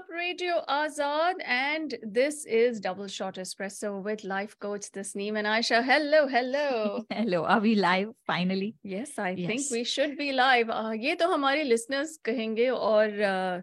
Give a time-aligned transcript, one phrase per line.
[0.00, 1.34] up, Radio Azad?
[1.44, 5.82] And this is Double Shot Espresso with life coach Tasneem and Ayesha.
[5.82, 7.04] Hello, hello.
[7.10, 7.44] hello.
[7.44, 8.76] Are we live finally?
[8.82, 9.46] Yes, I yes.
[9.46, 10.70] think we should be live.
[10.70, 13.60] Uh, ये तो हमारे listeners कहेंगे और uh,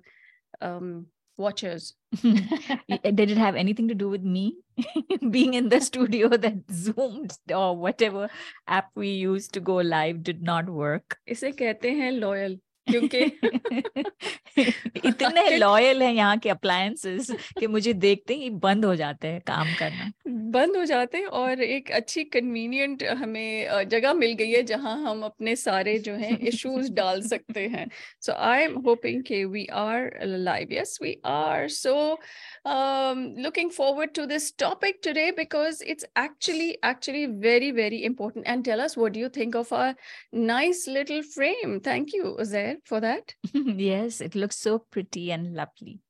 [0.61, 1.95] um, watchers.
[2.21, 4.57] Did it have anything to do with me
[5.31, 8.29] being in the studio that Zoomed or whatever
[8.67, 11.17] app we used to go live did not work?
[11.27, 12.59] इसे कहते हैं loyal.
[12.89, 13.23] क्योंकि
[15.05, 19.73] इतने लॉयल हैं यहाँ के अप्लायसेस कि मुझे देखते ही बंद हो जाते हैं काम
[19.79, 20.11] करना।
[20.51, 25.23] बंद हो जाते हैं और एक अच्छी कन्वीनियंट हमें जगह मिल गई है जहाँ हम
[25.23, 27.87] अपने सारे जो हैं इश्यूज़ डाल सकते हैं।
[28.21, 31.95] सो आई एम होपिंग के we are live yes we are so
[33.43, 38.79] looking forward to this topic today because it's actually actually very very important and tell
[38.79, 39.95] us do you think of are
[40.33, 43.35] nice little frame thank you Uzair for that?
[43.53, 46.01] yes, it looks so pretty and lovely.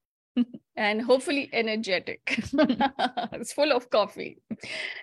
[0.76, 2.22] and hopefully energetic.
[3.34, 4.38] it's full of coffee.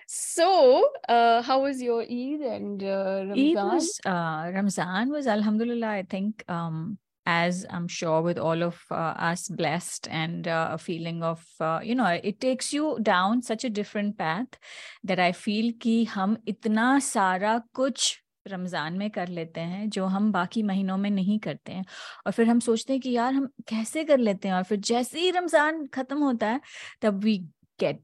[0.07, 3.39] So, uh, how was your Eid and uh, Ramzan?
[3.39, 5.87] Eid was, uh, Ramzan was Alhamdulillah.
[5.87, 10.77] I think, um, as I'm sure, with all of uh, us blessed and uh, a
[10.77, 14.59] feeling of, uh, you know, it takes you down such a different path
[15.03, 18.17] that I feel ki hum itna sara kuch
[18.48, 21.84] Ramzan में कर लेते हैं जो हम बाकी महीनों में नहीं करते हैं
[22.26, 25.20] और फिर हम सोचते हैं कि यार हम कैसे कर लेते हैं और फिर जैसे
[25.20, 26.60] ही रमज़ान ख़त्म होता है
[27.02, 27.40] तब we
[27.80, 28.00] get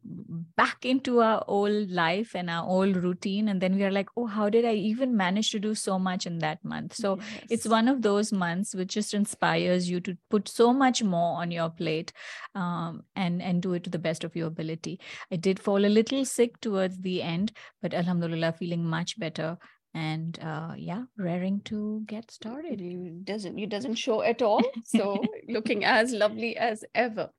[0.56, 4.26] back into our old life and our old routine and then we are like oh
[4.36, 7.42] how did i even manage to do so much in that month so yes.
[7.50, 11.50] it's one of those months which just inspires you to put so much more on
[11.50, 12.12] your plate
[12.54, 14.98] um, and and do it to the best of your ability
[15.30, 19.58] i did fall a little sick towards the end but alhamdulillah feeling much better
[19.93, 22.79] and uh, yeah raring to get started.
[22.81, 23.67] It doesn't you?
[23.71, 27.29] doesn't show at all so looking as lovely as ever.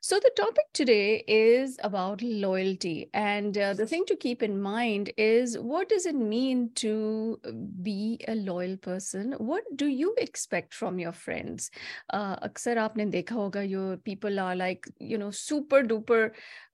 [0.00, 5.12] So the topic today is about loyalty and uh, the thing to keep in mind
[5.16, 7.40] is what does it mean to
[7.82, 9.32] be a loyal person?
[9.38, 11.70] What do you expect from your friends?
[12.10, 16.30] Uh, Aksar aapne dekha hoga your people are like you know super duper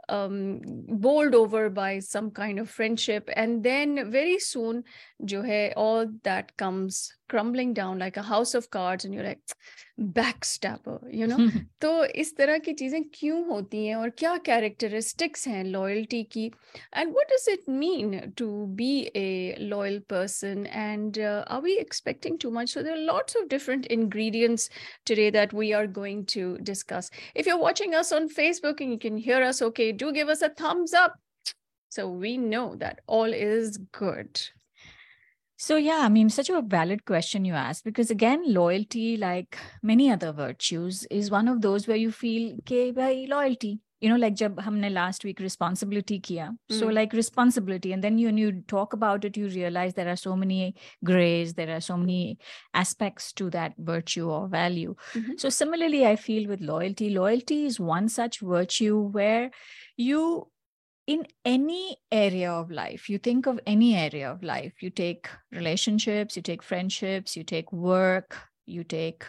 [0.09, 4.85] um, bowled over by some kind of friendship and then very soon
[5.26, 9.40] jo hai all that comes crumbling down like a house of cards and you're like
[10.18, 11.38] backstabber you know
[11.82, 16.52] तो इस तरह की चीजें क्यों होती हैं और क्या characteristics हैं loyalty की
[16.94, 22.38] and what does it mean to be a loyal person and uh, are we expecting
[22.38, 24.70] too much so there are lots of different ingredients
[25.06, 29.00] today that we are going to discuss if you're watching us on facebook and you
[29.00, 31.20] can hear us okay do give us a thumbs up
[31.90, 34.42] so we know that all is good
[35.57, 40.11] so, yeah, I mean, such a valid question you ask because, again, loyalty, like many
[40.11, 43.81] other virtues, is one of those where you feel, okay, by loyalty.
[44.01, 46.51] You know, like jab humne last week responsibility kiya.
[46.71, 46.79] Mm.
[46.79, 47.93] So, like responsibility.
[47.93, 51.55] And then you, when you talk about it, you realize there are so many grays,
[51.55, 52.39] there are so many
[52.75, 54.95] aspects to that virtue or value.
[55.15, 55.33] Mm-hmm.
[55.39, 59.53] So, similarly, I feel with loyalty, loyalty is one such virtue where
[59.97, 60.49] you
[61.07, 66.37] in any area of life, you think of any area of life, you take relationships,
[66.37, 69.25] you take friendships, you take work, you take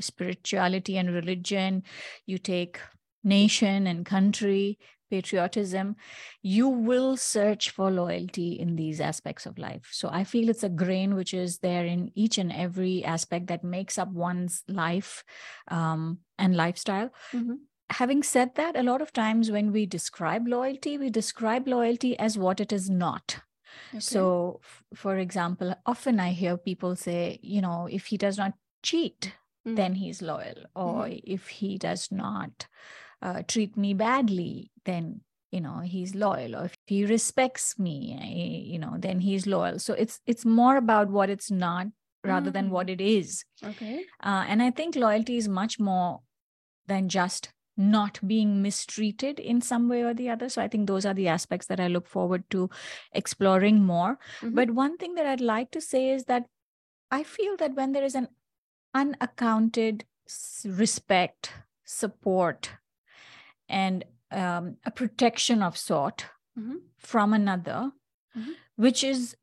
[0.00, 1.84] spirituality and religion,
[2.26, 2.80] you take
[3.22, 4.78] nation and country,
[5.10, 5.94] patriotism,
[6.42, 9.88] you will search for loyalty in these aspects of life.
[9.92, 13.62] So I feel it's a grain which is there in each and every aspect that
[13.62, 15.22] makes up one's life
[15.68, 17.10] um, and lifestyle.
[17.32, 17.54] Mm-hmm
[17.94, 22.36] having said that, a lot of times when we describe loyalty, we describe loyalty as
[22.36, 23.40] what it is not.
[23.90, 24.00] Okay.
[24.00, 28.54] So, f- for example, often I hear people say, you know, if he does not
[28.82, 29.32] cheat,
[29.66, 29.76] mm.
[29.76, 30.66] then he's loyal.
[30.74, 31.20] Or mm.
[31.24, 32.66] if he does not
[33.22, 38.72] uh, treat me badly, then you know he's loyal or if he respects me eh,
[38.72, 41.86] you know then he's loyal so it's it's more about what it's not
[42.24, 42.54] rather mm.
[42.54, 46.22] than what it is okay uh, and i think loyalty is much more
[46.88, 50.48] than just not being mistreated in some way or the other.
[50.48, 52.70] So I think those are the aspects that I look forward to
[53.12, 54.18] exploring more.
[54.40, 54.54] Mm-hmm.
[54.54, 56.46] But one thing that I'd like to say is that
[57.10, 58.28] I feel that when there is an
[58.94, 60.04] unaccounted
[60.64, 61.52] respect,
[61.84, 62.70] support,
[63.68, 66.26] and um, a protection of sort
[66.58, 66.76] mm-hmm.
[66.98, 67.92] from another,
[68.36, 68.52] mm-hmm.
[68.76, 69.36] which is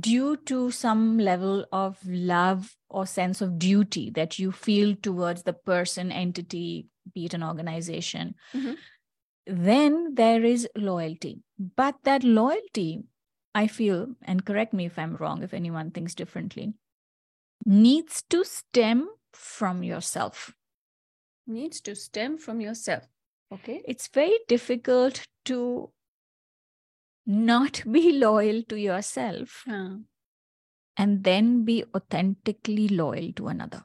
[0.00, 5.52] due to some level of love or sense of duty that you feel towards the
[5.52, 8.74] person, entity, be it an organization, mm-hmm.
[9.46, 11.42] then there is loyalty.
[11.58, 13.04] But that loyalty,
[13.54, 16.74] I feel, and correct me if I'm wrong, if anyone thinks differently,
[17.64, 20.54] needs to stem from yourself.
[21.46, 23.04] needs to stem from yourself.
[23.52, 23.82] Okay.
[23.86, 25.90] It's very difficult to
[27.26, 29.98] not be loyal to yourself Huh.
[30.96, 33.84] and then be authentically loyal to another.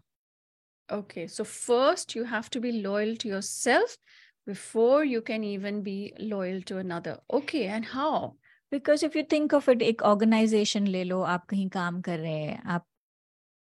[0.91, 1.27] Okay.
[1.27, 3.97] So first you have to be loyal to yourself
[4.47, 7.19] before you can even be loyal to another.
[7.31, 7.67] Okay.
[7.67, 8.37] And how?
[8.71, 12.39] Because if you think of it, एक organization ले लो, आप कहीं काम कर रहे
[12.39, 12.85] हैं, आप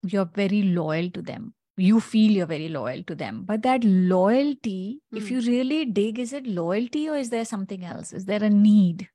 [0.03, 1.53] you're very loyal to them.
[1.77, 3.45] You feel you're very loyal to them.
[3.45, 5.33] But that loyalty, if Hmm.
[5.33, 8.13] you really dig, is it loyalty or is there something else?
[8.13, 9.09] Is there a need?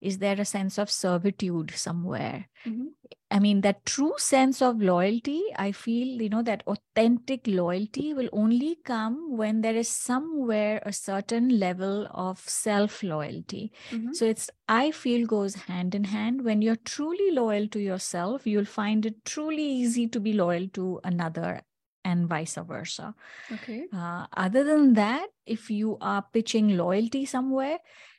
[0.00, 2.48] is there a sense of servitude somewhere?
[2.66, 2.88] Mhm.
[3.30, 8.28] I mean, that true sense of loyalty, I feel, you know, that authentic loyalty will
[8.32, 13.72] only come when there is somewhere a certain level of self loyalty.
[13.92, 14.14] Mhm.
[14.14, 16.42] So it's, I feel, goes hand in hand.
[16.44, 21.00] When you're truly loyal to yourself, you'll find it truly easy to be loyal to
[21.04, 21.62] another
[22.04, 23.14] and vice versa.
[23.52, 23.88] Okay.
[23.92, 27.78] Uh, other than that, if you are pitching loyalty somewhere,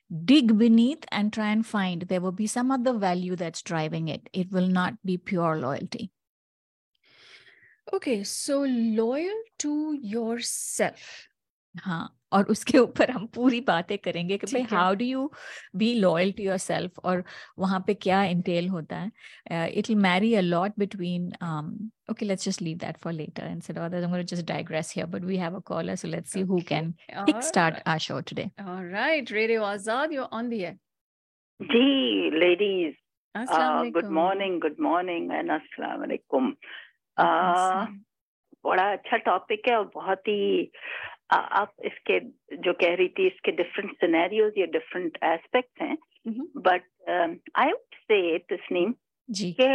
[0.10, 4.30] dig beneath and try and find there will be some other value that's driving it.
[4.34, 6.12] It will not be pure loyalty.
[7.94, 8.24] Okay.
[8.24, 11.28] So loyal to yourself.
[11.86, 15.31] हाँ और उसके ऊपर हम पूरी बातें करेंगे कि भाई ठीक है। How do you
[15.83, 17.23] be loyal to yourself और
[17.59, 21.31] वहाँ पे क्या इंटेल होता है it will Mary a lot between
[22.13, 24.91] okay let's just leave that for later instead of others i'm going to just digress
[24.97, 26.67] here but we have a caller so let's see who Okay.
[26.73, 26.91] can
[27.21, 27.87] All kickstart right.
[27.93, 29.31] our show today All right.
[29.37, 30.75] Radio Azad, you're on the air.
[31.61, 32.93] Ji ladies
[33.35, 34.13] Assalamu good alaikum.
[34.15, 36.53] Morning good morning and अस्सलाम वालेकुम
[37.17, 37.97] Assalam.
[38.65, 40.71] बड़ा अच्छा topic है और बहुत ही
[41.18, 42.20] आ, आप इसके
[42.58, 45.98] जो कह रही थी इसके डिफरेंट सिनेरियोज या डिफरेंट एस्पेक्ट्स हैं.
[46.58, 46.84] But
[47.56, 48.94] I would say Tasneem
[49.30, 49.52] ji.
[49.60, 49.66] कि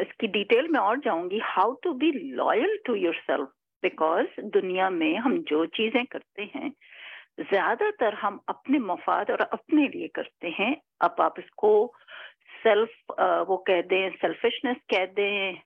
[0.00, 3.48] इसकी डिटेल में और जाऊँगी how to be loyal to yourself
[3.82, 6.70] because दुनिया में हम जो चीज़ें करते हैं
[7.40, 11.70] ज़्यादातर हम अपने मफाद और अपने लिए करते हैं। अब आप इसको
[12.64, 13.12] सेल्फ
[13.48, 15.60] वो कह दें सेल्फिशनेस कह दें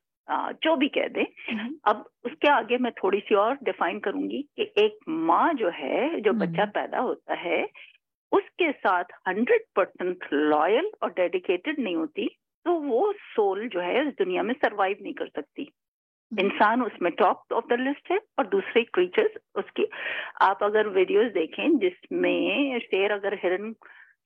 [0.64, 1.70] जो भी कह दें Mhm.
[1.84, 6.32] अब उसके आगे मैं थोड़ी सी और डिफाइन करूँगी कि एक माँ जो है जो
[6.34, 7.62] बच्चा हम्म। पैदा होता है
[8.32, 12.28] उसके साथ हंड्रेड परसेंट लॉयल और डेडिकेटेड नहीं होती
[12.66, 15.70] तो वो सोल जो है इस दुनिया में सरवाइव नहीं कर सकती
[16.32, 19.86] इंसान उसमें टॉप ऑफ़ द लिस्ट है और दूसरे क्रीचर्स उसकी
[20.42, 23.72] आप अगर वीडियोस देखें जिसमें शेर अगर हिरन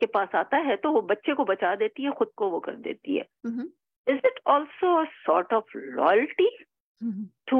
[0.00, 2.74] के पास आता है तो वो बच्चे को बचा देती है खुद को वो कर
[2.80, 3.24] देती है
[4.07, 4.13] Mhm.
[4.15, 6.49] Is it also sort of loyalty
[7.01, 7.25] Mhm.
[7.51, 7.59] to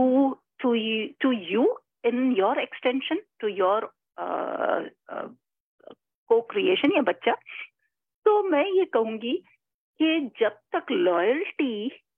[0.63, 1.61] to you to you
[2.09, 3.77] in your extension to your
[4.23, 4.81] uh,
[5.15, 5.27] uh,
[6.29, 7.33] co-creation या बच्चा
[8.25, 9.33] तो मैं ये कहूंगी
[9.99, 11.71] कि जब तक लॉयल्टी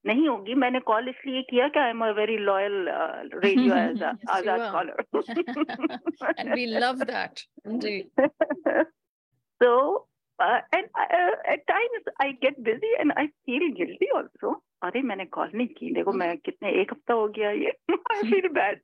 [0.06, 2.88] नहीं होगी मैंने कॉल इसलिए किया कि I am a very loyal
[3.44, 4.70] radio as Yes, you Azad are.
[4.72, 4.96] Collar
[6.38, 7.42] and we love that.
[7.64, 8.10] Indeed.
[10.39, 14.55] uh, and uh, at times I get busy and I feel guilty also.
[14.83, 18.47] अरे मैंने call नहीं की। देखो मैं कितने एक हफ़्ता हो गया ये। आई फील
[18.47, 18.81] बैड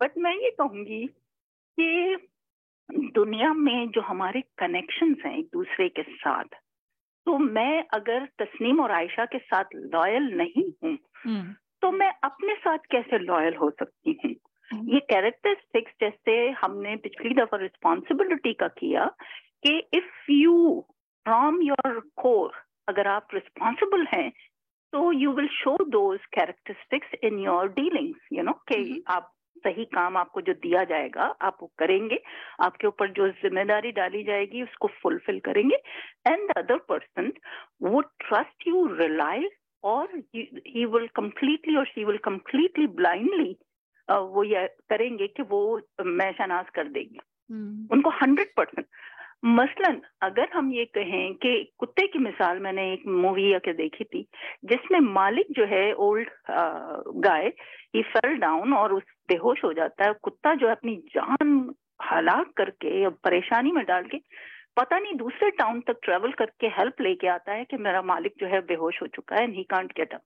[0.00, 1.06] बट मैं ये कहूँगी
[1.78, 2.16] कि
[3.14, 6.44] दुनिया में जो हमारे कनेक्शंस हैं एक दूसरे के साथ
[7.26, 12.54] तो मैं अगर तस्नीम और आयशा के साथ लॉयल नहीं हूँ हम्म, तो मैं अपने
[12.54, 14.34] साथ कैसे लॉयल हो सकती हूँ?
[14.74, 19.06] ये कैरेक्टरिस्टिक्स जैसे हमने पिछली दफ़ा रिस्पॉन्सिबिलिटी का किया
[19.66, 20.86] कि if you
[21.26, 22.52] from your core
[22.88, 24.30] अगर आप रिस्पॉन्सिबल हैं
[24.92, 29.02] तो you will show those characteristics in your dealings you know कि Mhm.
[29.08, 29.32] आप
[29.64, 32.20] सही काम आपको जो दिया जाएगा आप वो करेंगे
[32.60, 35.76] आपके ऊपर जो ज़िम्मेदारी डाली जाएगी उसको फुलफिल करेंगे
[36.28, 37.32] and the other person
[37.84, 39.44] would trust you rely,
[39.84, 43.56] और he, विल कम्प्लीटली और शी विल कम्प्लीटली uh,
[44.10, 47.18] वो ये करेंगे कि वो मैं शनाज कर देगी।
[47.52, 47.92] Mhm.
[47.92, 48.86] उनको हंड्रेड परसेंट
[49.44, 54.28] मसलन अगर हम ये कहें कि कुत्ते की मिसाल मैंने एक मूवी के देखी थी
[54.64, 56.28] जिसमें मालिक जो है old
[57.16, 57.52] guy
[57.96, 61.74] he fell down और उस बेहोश हो जाता है। कुत्ता जो है अपनी जान
[62.12, 64.18] हलाक करके परेशानी में डाल के
[64.76, 68.46] पता नहीं दूसरे टाउन तक ट्रेवल करके हेल्प लेके आता है कि मेरा मालिक जो
[68.46, 70.22] है बेहोश हो चुका है ही can't get up.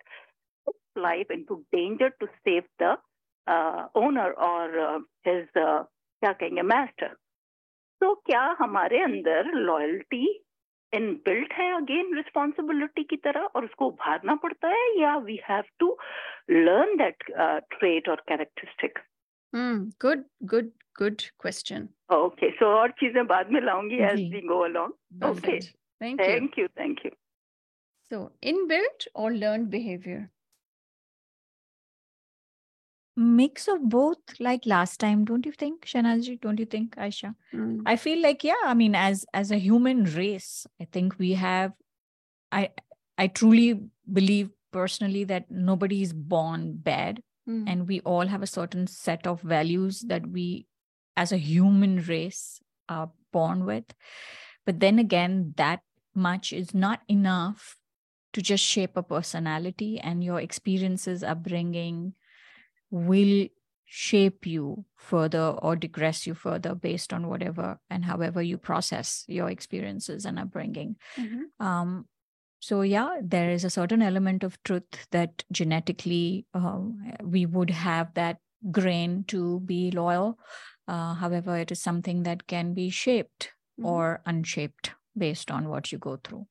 [0.69, 2.97] his life into danger to save the
[3.49, 4.99] uh, owner or uh,
[5.29, 5.85] his uh,
[6.21, 7.11] क्या कहेंगे master
[8.01, 10.45] तो क्या हमारे अंदर लॉयल्टी
[10.97, 15.97] इनबिल्ट है अगेन रिस्पॉन्सिबिलिटी की तरह और उसको उभारना पड़ता है या we have to
[16.51, 17.25] learn that
[17.71, 18.99] trait और characteristic
[20.03, 25.25] good good good question okay so और चीज़ें बाद में लाऊँगी as we go along
[25.31, 27.11] okay thank you thank you
[28.11, 30.27] so inbuilt और learn behaviour
[33.17, 36.41] Mix of both, like last time, don't you think, Shanazji?
[36.41, 37.35] Don't you think, Ayesha?
[37.55, 41.35] Mm, I feel like yeah, I mean, as as a human race, I think we
[41.35, 41.73] have
[42.51, 42.71] I
[43.17, 43.81] I truly
[44.13, 49.27] believe personally that nobody is born bad mm, and we all have a certain set
[49.27, 50.67] of values that we
[51.17, 53.95] as a human race are born with.
[54.67, 55.81] But then again, that
[56.15, 57.77] much is not enough
[58.33, 62.15] to just shape a personality and your experiences, upbringing
[62.91, 63.49] will
[63.87, 69.51] shape you further or digress you further based on whatever and however you process your
[69.51, 70.97] experiences and upbringing.
[71.17, 71.45] mhm.
[71.61, 72.09] Um,
[72.61, 78.15] so yeah, there is a certain element of truth that genetically um, we would have
[78.15, 78.39] that
[78.71, 80.39] grain to be loyal.
[80.89, 83.85] Uh, however, it is something that can be shaped Mhm.
[83.87, 86.47] or unshaped based on what you go through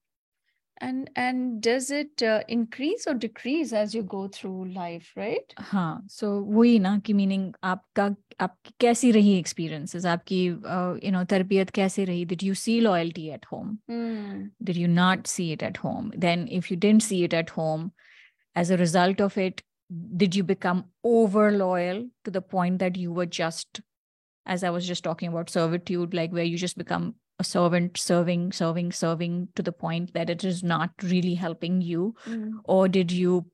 [0.82, 5.54] And and does it uh, increase or decrease as you go through life, right?
[5.58, 8.04] हाँ so वही ना कि meaning आपका
[8.40, 13.50] आपकी कैसी रही experiences आपकी you know तरबियत कैसे रही did you see loyalty at
[13.52, 17.34] home Mm, did you not see it at home then if you didn't see it
[17.34, 17.90] at home
[18.54, 19.62] as a result of it
[20.22, 23.80] did you become over loyal to the point that you were just
[24.46, 28.51] as i was just talking about servitude like where you just become a servant serving
[28.51, 33.11] serving serving to the point that it is not really helping you mm, or did
[33.11, 33.45] you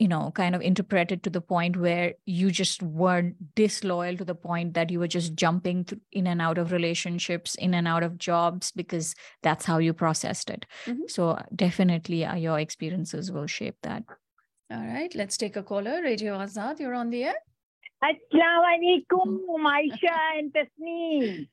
[0.00, 4.24] you know kind of interpret it to the point where you just weren't disloyal to
[4.24, 7.86] the point that you were just jumping th- in and out of relationships in and
[7.86, 11.08] out of jobs because that's how you processed it Mhm.
[11.08, 14.02] so definitely uh, your experiences will shape that
[14.74, 15.96] All right, let's take a caller.
[16.02, 17.34] Radio Azad, you're on the air.
[18.06, 19.34] Assalamualaikum,
[19.72, 21.48] Ayesha and Tasneem.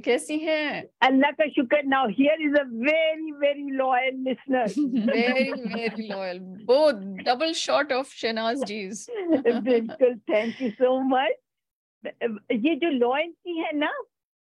[0.00, 0.84] कैसी हैं?
[1.02, 4.68] अल्लाह का शुक्र now here is a very very loyal listener.
[5.10, 6.38] Very very loyal
[6.70, 6.92] both
[7.24, 9.06] double shot of Shahnaz जीज।
[9.46, 11.32] बिल्कुल thank you so much
[12.52, 13.92] ये जो loyalty है ना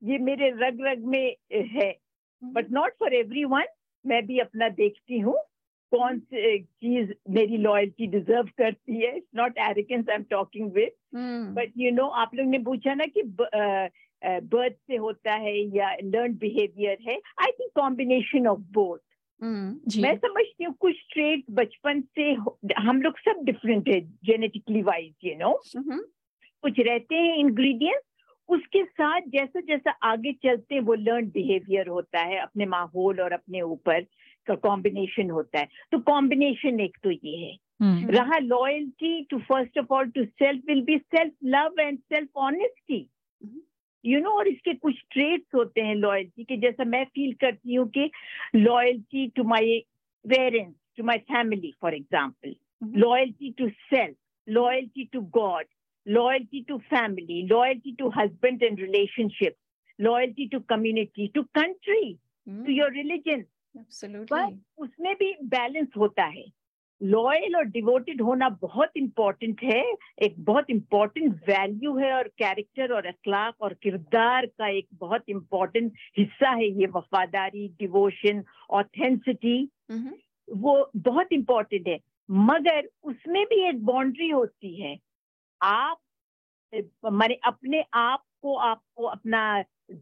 [0.02, 1.90] ये मेरे रग रग में है
[2.42, 3.66] but not for everyone
[4.04, 5.36] मैं भी अपना देखती हूँ।
[5.92, 9.16] कौन सी चीज़ मेरी लॉयल्टी डिजर्व करती है.
[9.16, 10.92] It's not arrogance I am talking with
[11.56, 16.34] but you know आप लोग ने पूछा ना कि बर्थ से होता है या लर्न
[16.38, 17.20] बिहेवियर है?
[17.42, 18.98] I think combination of both
[19.42, 22.30] मैं समझती हूँ कुछ ट्रेट बचपन से
[22.78, 25.52] हम लोग सब डिफरेंट है जेनेटिकली वाइज यू नो
[26.64, 28.04] कुछ रहते हैं इंग्रेडिएंट्स
[28.48, 33.32] उसके साथ जैसा जैसा आगे चलते हैं वो लर्न बिहेवियर होता है अपने माहौल और
[33.32, 34.06] अपने ऊपर.
[34.48, 38.10] का कॉम्बिनेशन होता है। तो कॉम्बिनेशन एक तो ये है। Hmm.
[38.10, 43.06] रहा loyalty to first of all to self will be self love and self honesty.
[44.04, 47.88] You know और इसके कुछ ट्रेट्स होते हैं लॉयल्टी के। जैसा मैं फील करती हूँ
[47.96, 48.10] कि
[48.56, 49.78] loyalty to my
[50.24, 52.54] parents to my family for example
[52.96, 54.16] loyalty to self
[54.48, 55.64] loyalty to God
[56.06, 59.54] loyalty to family loyalty to to and relationship
[59.98, 62.12] loyalty to community to country
[62.46, 63.46] to your to
[63.76, 66.44] But उसमें भी balance होता है।
[67.02, 73.06] Loyal और devoted होना बहुत important है। एक बहुत इम्पोर्टेंट वैल्यू है और कैरेक्टर और
[73.06, 80.12] अखलाक और किरदार का एक बहुत इम्पोर्टेंट हिस्सा है ये वफादारी डिवोशन ऑथेंसिटी Mhm,
[80.56, 81.98] वो बहुत इम्पोर्टेंट है।
[82.30, 84.98] मगर उसमें भी एक बाउंड्री होती है।
[85.62, 86.00] आप
[87.12, 89.42] मैंने अपने आप को आपको अपना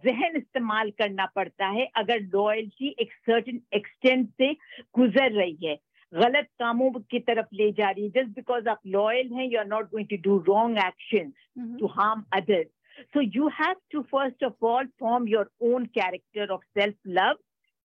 [0.05, 4.53] जहन इस्तेमाल करना पड़ता है अगर लॉयल्टी एक सर्टन एक्सटेंट से
[4.99, 5.77] गुजर रही है
[6.13, 9.67] गलत कामों की तरफ़ ले जा रही है जस्ट बिकॉज़ आप लॉयल हैं you are
[9.67, 12.67] not going to do wrong action mhm, to harm others.
[13.15, 17.37] So you have to first of all form your own character of self-love,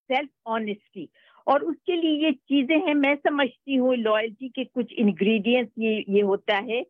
[0.10, 1.10] self-honesty.
[1.48, 6.22] और उसके लिए ये चीज़ें हैं मैं समझती हूँ लॉयल्टी के कुछ इंग्रेडिएंट्स ये ये
[6.22, 6.82] होता है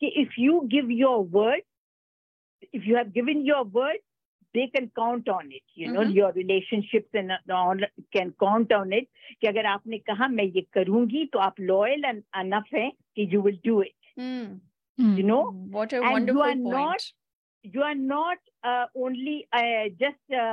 [0.00, 1.62] कि if you give your word
[2.73, 4.01] if you have given your word
[4.57, 6.13] they can count on it you know Mhm.
[6.13, 7.73] your relationships and uh,
[8.15, 9.07] can count on it
[9.41, 12.05] कि अगर आपने कहा मैं ये करूंगी तो आप लॉयल
[12.43, 14.47] enough है कि you will do it hmm.
[15.01, 15.11] Hmm.
[15.19, 15.41] you know
[15.75, 17.05] what a And you wonderful are point not-
[17.75, 18.41] you are not
[18.71, 20.47] uh, only uh, just a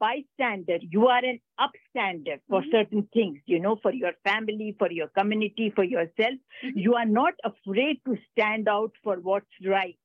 [0.00, 2.70] bystander you are an upstander for Mhm.
[2.74, 6.76] certain things you know for your family for your community for yourself Mhm.
[6.88, 9.98] you are not afraid to stand out for what's right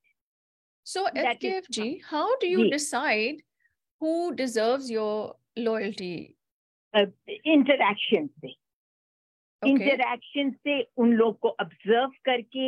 [0.90, 3.42] So is- FKFG how do you decide
[4.02, 5.12] who deserves your
[5.68, 6.14] loyalty
[6.95, 7.07] uh,
[7.57, 8.54] interaction से
[9.62, 9.71] Okay.
[9.71, 12.66] Interaction से उन लोग को observe करके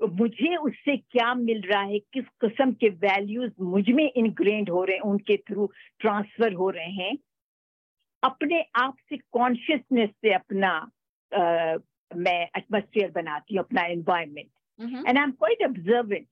[0.00, 5.02] मुझे उससे क्या मिल रहा है किस किस्म के वैल्यूज़ मुझमें इनग्रेंड हो रहे हैं
[5.12, 5.66] उनके थ्रू
[6.00, 7.16] ट्रांसफ़र हो रहे हैं
[8.22, 10.70] अपने आप से कॉन्शियसनेस से अपना
[11.32, 11.42] अ,
[12.10, 14.50] मैं एटमोसफियर बनाती हूँ अपना environment
[14.80, 15.04] Mhm.
[15.08, 16.26] and I'm quite observant.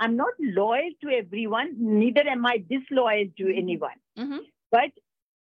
[0.00, 3.98] I'm not loyal to everyone, neither am I disloyal to anyone.
[4.18, 4.40] Mhm.
[4.70, 4.90] But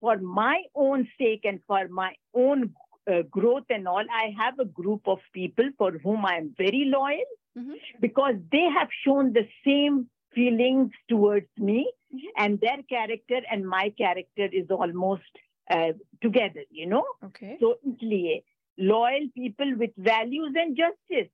[0.00, 2.74] for my own sake and for my own
[3.10, 6.84] uh, growth and all, I have a group of people for whom I am very
[6.84, 7.78] loyal Mhm.
[8.00, 11.78] because they have shown the same feelings towards me,
[12.14, 12.26] Mhm.
[12.36, 15.44] and their character and my character is almost
[15.76, 17.04] uh, together, you know.
[17.24, 17.56] Okay.
[17.60, 18.42] So, इसलिए
[18.80, 21.28] loyal people with values and justice.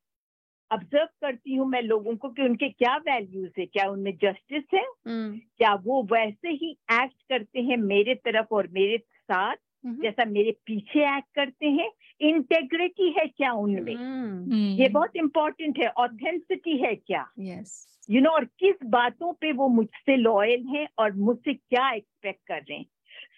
[0.71, 4.83] Observe करती हूँ मैं लोगों को कि उनके क्या values है क्या उनमें जस्टिस है
[5.07, 5.39] Mm.
[5.57, 10.01] क्या वो वैसे ही एक्ट करते हैं मेरे तरफ़ और मेरे साथ Mhm.
[10.03, 11.89] जैसा मेरे पीछे एक्ट करते हैं
[12.21, 14.79] इंटेग्रिटी है क्या उनमें Mm.
[14.79, 14.87] ये.
[14.89, 17.75] बहुत इंपॉर्टेंट है ऑथेंसिटी है क्या Yes.
[18.09, 22.61] यू नो और किस बातों पे वो मुझसे लॉयल हैं और मुझसे क्या एक्सपेक्ट कर
[22.61, 22.85] रहे हैं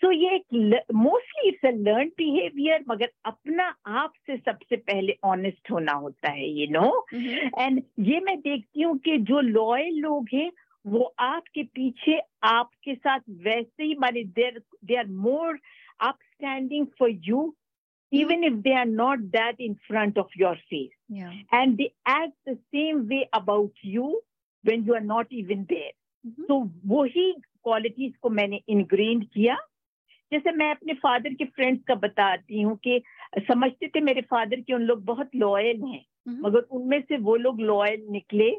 [0.01, 5.71] सो ये एक mostly it's a learn behaviour मगर अपना आप से सबसे पहले ऑनेस्ट
[5.71, 7.49] होना होता है यू नो Mhm.
[7.59, 10.51] एंड ये मैं देखती हूँ कि जो लॉयल लोग हैं
[10.85, 12.19] वो आपके पीछे
[12.51, 15.59] आपके साथ वैसे ही माने there they are more
[16.05, 17.41] upstanding for you
[18.11, 21.33] even if they are not that in front of your face Yeah.
[21.57, 24.07] and they act the same way about you
[24.63, 25.91] when you are not even there.
[26.25, 26.47] Mhm.
[26.47, 26.57] तो
[26.93, 27.31] वही
[27.63, 29.57] qualities को मैंने ingrained किया
[30.31, 33.03] जैसे मैं अपने father के friends का बताती हूँ कि
[33.37, 36.45] समझते थे मेरे फादर के उन लोग बहुत लॉयल हैं Mhm.
[36.45, 38.57] मगर उनमें से वो लोग लॉयल निकले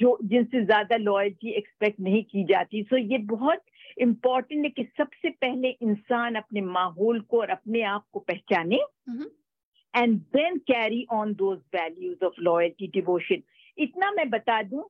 [0.00, 3.62] जो जिनसे ज़्यादा लॉयल्टी एक्सपेक्ट नहीं की जाती सो ये बहुत
[3.98, 8.80] इम्पोर्टेंट है कि सबसे पहले इंसान अपने माहौल को और अपने आप को पहचाने.
[9.96, 13.42] And then carry on those values of loyalty devotion
[13.78, 14.84] इतना मैं बता दूँ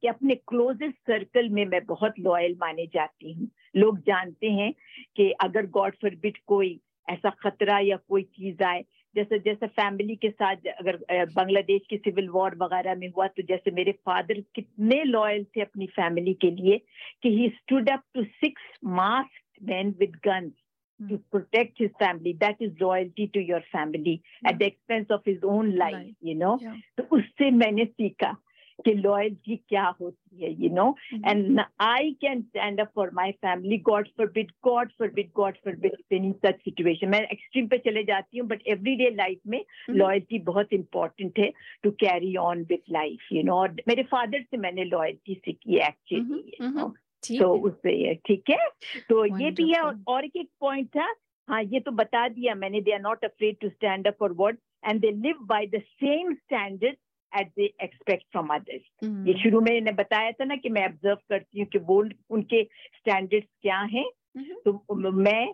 [0.00, 4.72] कि अपने क्लोजेस्ट सर्कल में मैं बहुत लॉयल माने जाती हूँ लोग जानते हैं
[5.16, 6.78] कि अगर गॉड फॉरबिड कोई
[7.08, 10.98] ऐसा खतरा या कोई चीज़ आए जैसे जैसे फैमिली के साथ अगर
[11.36, 15.86] बांग्लादेश की सिविल वॉर वगैरह में हुआ तो जैसे मेरे फादर कितने लॉयल थे अपनी
[15.96, 16.78] फैमिली के लिए
[17.22, 20.52] कि he stood up to six mask man with guns
[21.00, 22.36] to protect his family.
[22.40, 26.14] That is loyalty to your family at the expense of his own life, Life.
[26.20, 26.58] you know.
[26.62, 26.74] Yeah.
[26.98, 28.36] तो उससे मैंने सीखा
[28.84, 33.78] कि loyalty क्या होती है you know and I can stand up for my family
[33.78, 38.48] god forbid god forbid god forbid in such situation मैं extreme पे चले जाती हूँ
[38.48, 39.96] बट एवरी डे लाइफ में mm-hmm.
[39.96, 44.56] लॉयल्टी बहुत इंपॉर्टेंट है to carry on with life you know और मेरे फादर से
[44.56, 46.20] मैंने लॉयल्टी सीखी mm-hmm.
[46.20, 46.78] mm-hmm.
[46.82, 48.68] है एक्चुअली तो उससे ठीक है?
[49.08, 51.14] तो ये भी है और एक पॉइंट था।
[51.48, 54.56] हाँ ये तो बता दिया मैंने they are not afraid to stand up for word
[54.88, 56.96] and they live by the same standard
[57.32, 58.82] at they expect from others.
[59.28, 62.04] ये शुरू में मैंने बताया था ना कि मैं ऑब्ज़र्व करती हूँ कि वो
[62.36, 62.62] उनके
[62.98, 64.56] स्टैंडर्ड्स क्या हैं Mhm.
[64.64, 65.46] तो मैं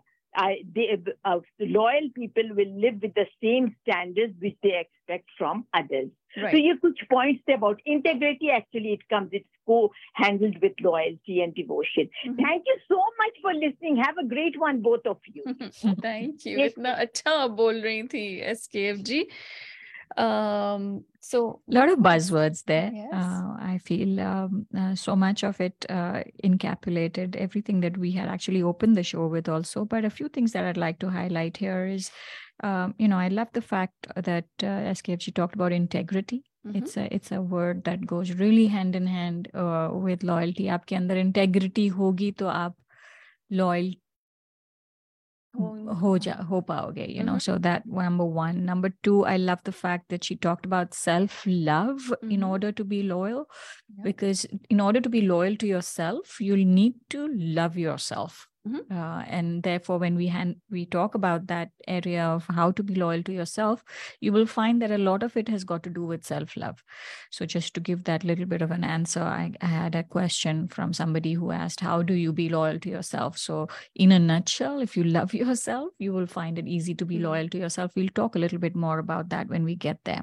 [1.63, 6.75] loyal people will live with the same standards which they expect from others तो ये
[6.83, 9.87] कुछ पॉइंट्स थे about integrity actually it comes it's को
[10.21, 12.07] handled with loyalty and devotion.
[12.43, 16.59] Thank you so much for listening have a great one both of you you.
[16.59, 16.67] Yes.
[16.67, 19.23] इतना अच्छा बोल रही थी S K F G.
[20.17, 22.91] um so a lot of buzzwords there.
[22.95, 23.13] Yes.
[23.13, 28.29] uh, i feel um, uh, so much of it uh, encapsulated everything that we had
[28.29, 29.85] actually opened the show with also.
[29.85, 32.11] But a few things that i'd like to highlight here is
[32.63, 36.45] um, you know i love the fact that uh, skfg talked about integrity.
[36.67, 36.79] Mm-hmm.
[36.79, 40.65] It's a it's a word that goes really hand in hand uh, with loyalty.
[40.65, 42.75] aapke andar integrity hogi to aap
[43.51, 43.91] loyal
[45.60, 47.42] हो- हो जा हो पाओगे you know Mhm.
[47.46, 51.40] so that number one number two i love the fact that she talked about self
[51.72, 52.48] love in Mhm.
[52.50, 54.04] order to be loyal Yeah.
[54.10, 54.46] because
[54.76, 57.26] in order to be loyal to yourself you'll need to
[57.62, 57.78] love
[58.67, 58.81] Mhm.
[58.91, 62.95] uh, and therefore when we hand, we talk about that area of how to be
[62.97, 63.85] loyal to yourself
[64.21, 66.83] you will find that a lot of it has got to do with self love
[67.31, 70.69] so just to give that little bit of an answer I, I had a question
[70.69, 74.81] from somebody who asked how do you be loyal to yourself so in a nutshell,
[74.81, 77.23] if you love yourself, you will find it easy to be Mhm.
[77.23, 77.93] loyal to yourself.
[77.97, 80.23] We'll talk a little bit more about that when we get there.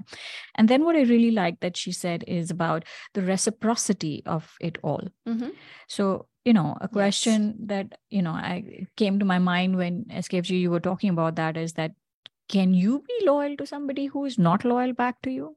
[0.56, 4.78] And then what I really like that she said is about the reciprocity of it
[4.84, 5.08] all.
[5.28, 5.52] Mhm.
[5.88, 6.92] So, you know, a Yes.
[6.92, 11.36] question that, you know, I came to my mind when SKFG you were talking about
[11.36, 11.94] that is that
[12.50, 15.56] can you be loyal to somebody who is not loyal back to you?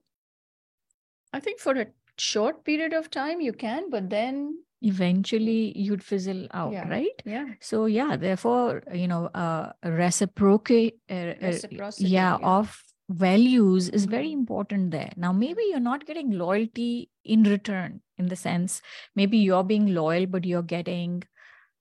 [1.32, 1.86] I think for a
[2.18, 6.88] short period of time you can, but then Eventually you'd fizzle out, Yeah.
[6.88, 7.22] right?
[7.24, 12.46] yeah, So yeah, therefore, you know, uh, reciprocate, uh, Reciprocity, yeah, yeah.
[12.46, 15.12] of values is very important there.
[15.16, 18.82] Now, maybe you're not getting loyalty in return, in the sense,
[19.14, 21.22] maybe you're being loyal, but you're getting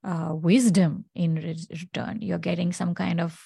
[0.04, 2.20] uh, wisdom in re- return.
[2.22, 3.42] You're getting some kind of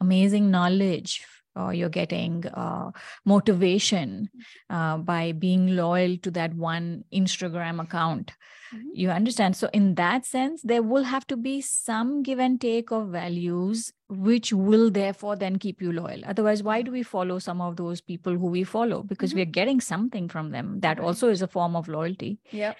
[0.00, 1.24] amazing knowledge,
[1.56, 2.90] or you're getting uh,
[3.24, 4.28] motivation
[4.68, 8.32] uh, by being loyal to that one Instagram account.
[8.74, 8.82] Mhm.
[8.94, 9.56] You understand?
[9.56, 13.92] So, in that sense, there will have to be some give and take of values,
[14.08, 16.20] which will therefore then keep you loyal.
[16.24, 19.02] Otherwise, why do we follow some of those people who we follow?
[19.02, 19.36] Because Mhm.
[19.36, 20.78] we're getting something from them.
[20.80, 22.38] That also is a form of loyalty.
[22.52, 22.74] Yeah.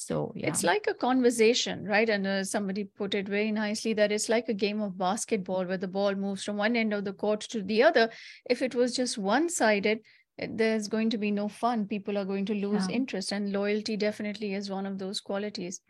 [0.00, 0.48] So yeah.
[0.48, 2.08] it's like a conversation, right?
[2.08, 5.76] And uh, somebody put it very nicely that it's like a game of basketball where
[5.76, 8.08] the ball moves from one end of the court to the other.
[8.48, 10.00] If it was just one sided,
[10.38, 11.86] eh, there's going to be no fun.
[11.86, 12.96] People are going to lose yeah.
[12.96, 15.82] interest, and loyalty definitely is one of those qualities.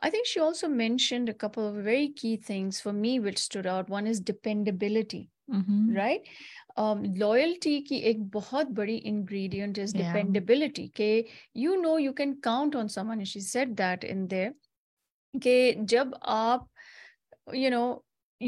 [0.00, 3.66] I think she also mentioned a couple of very key things for me, which stood
[3.66, 3.88] out.
[3.88, 5.96] One is dependability, mm-hmm.
[5.96, 6.20] right?
[6.79, 10.05] Loyalty की एक बहुत बड़ी ingredient is Yeah.
[10.05, 11.09] Dependability के
[11.57, 14.53] you know you can count on someone she said that in their
[15.33, 16.69] कि जब आप
[17.59, 17.85] you know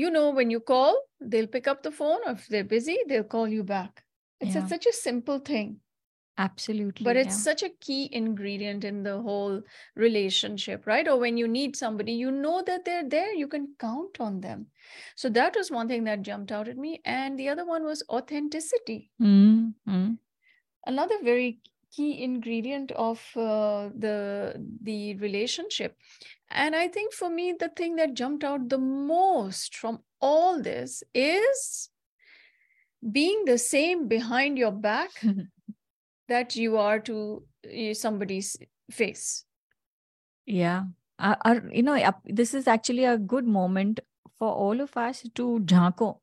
[0.02, 0.98] you know when you call
[1.32, 4.04] they'll pick up the phone or if they're busy they'll call you back
[4.42, 4.70] it's a- Yeah.
[4.74, 5.74] such a simple thing
[6.41, 7.05] Absolutely.
[7.05, 7.49] but it's yeah.
[7.53, 9.61] such a key ingredient in the whole
[9.95, 14.21] relationship right or when you need somebody you know that they're there you can count
[14.21, 14.67] on them
[15.17, 18.03] so that was one thing that jumped out at me and the other one was
[18.09, 20.17] authenticity Mm, mm.
[20.87, 21.61] another very
[21.95, 25.97] key ingredient of uh, the the relationship
[26.51, 31.03] and i think for me the thing that jumped out the most from all this
[31.15, 31.91] is
[33.13, 35.11] being the same behind your back
[36.31, 37.19] that you are to
[37.67, 38.57] uh, somebody's
[38.91, 39.45] face
[40.47, 40.85] Yeah.
[41.19, 44.01] Uh, uh, you know, this is actually a good moment
[44.39, 46.19] for all of us to jhanko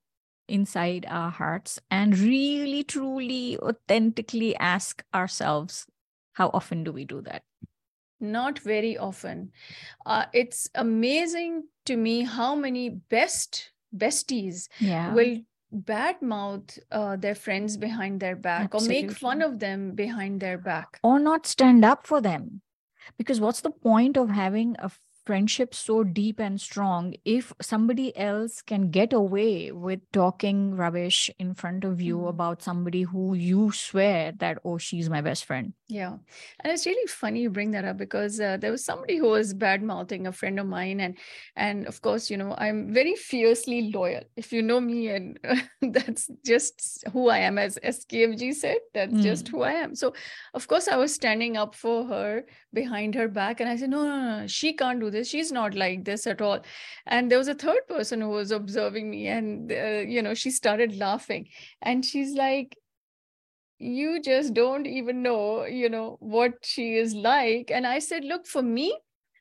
[0.47, 5.85] inside our hearts and really, truly, authentically ask ourselves,
[6.33, 7.43] how often do we do that?
[8.19, 9.51] not very often
[10.05, 15.13] uh, it's amazing to me how many best besties Yeah.
[15.13, 15.37] will
[15.73, 20.99] badmouth uh, their friends behind their back or make fun of them behind their back.
[21.03, 22.61] or not stand up for them.
[23.17, 24.91] Because what's the point of having a
[25.27, 31.53] friendship so deep and strong if somebody else can get away with talking rubbish in
[31.63, 32.29] front of you Mhm.
[32.29, 35.73] about somebody who you swear that, oh, she's my best friend?
[35.89, 36.13] Yeah.
[36.61, 39.53] And it's really funny you bring that up because uh, there was somebody who was
[39.65, 40.99] bad mouthing a friend of mine.
[41.07, 41.17] And,
[41.55, 44.23] and of course, you know, I'm very fiercely loyal.
[44.35, 45.39] If you know me, and
[45.97, 49.51] that's just who I am, as SKFG said, that's just Mm.
[49.51, 49.95] who I am.
[49.95, 50.13] So,
[50.53, 52.31] of course, I was standing up for her
[52.73, 53.59] behind her back.
[53.61, 55.16] And I said, no, no, no, she can't do this.
[55.23, 56.59] She's not like this at all.
[57.05, 60.51] And there was a third person who was observing me, and, uh, you know, she
[60.51, 61.47] started laughing.
[61.81, 62.77] And she's like,
[63.79, 67.71] you just don't even know you know what she is like.
[67.71, 68.97] And i said look for me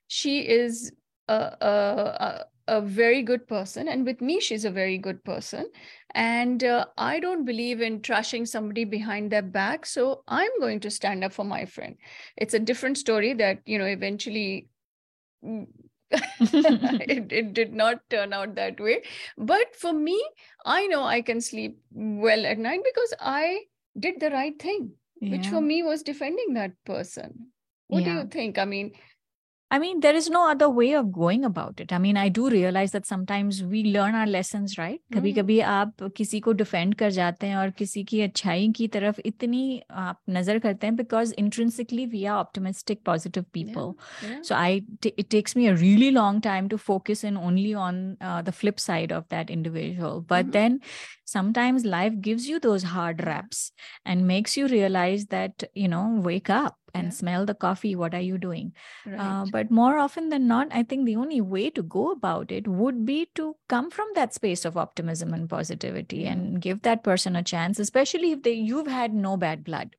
[0.08, 0.92] she is
[1.28, 3.88] a, a, a, very good person.
[3.88, 5.66] And with me she's a very good person.
[6.14, 9.86] And uh, i don't believe in trashing somebody behind their back.
[9.86, 11.96] So i'm going to stand up for my friend.
[12.36, 14.68] It's a different story that you know eventually
[16.10, 19.02] it, it did not turn out that way.
[19.36, 20.22] But for me
[20.64, 23.60] i know i can sleep well at night because i
[23.98, 24.92] did the right thing
[25.28, 27.48] which for me was defending that person.
[27.88, 28.58] What do you think?
[28.58, 28.92] I mean
[29.73, 31.93] I mean, there is no other way of going about it.
[31.93, 34.99] I mean, I do realize that sometimes we learn our lessons, right?
[35.13, 35.39] कभी Hmm.
[35.39, 39.81] कभी आप किसी को defend कर जाते हैं और किसी की अच्छाई की तरफ इतनी
[39.91, 43.95] आप नजर करते हैं because intrinsically we are optimistic, positive people.
[44.23, 47.73] yeah So I, t- it takes me a really long time to focus in only
[47.73, 49.49] on uh, the flip side of that
[51.34, 51.84] individual.
[51.84, 53.72] But then sometimes life gives you those hard raps
[54.04, 57.14] and makes you realize that, you know, wake up and Yeah.
[57.14, 57.94] smell the coffee.
[57.96, 58.74] What are you doing?
[59.04, 62.50] right Uh, but more often than not, I think the only way to go about
[62.52, 66.46] it would be to come from that space of optimism and positivity Yeah.
[66.48, 69.96] and give that person a chance, especially if they you've had no bad blood.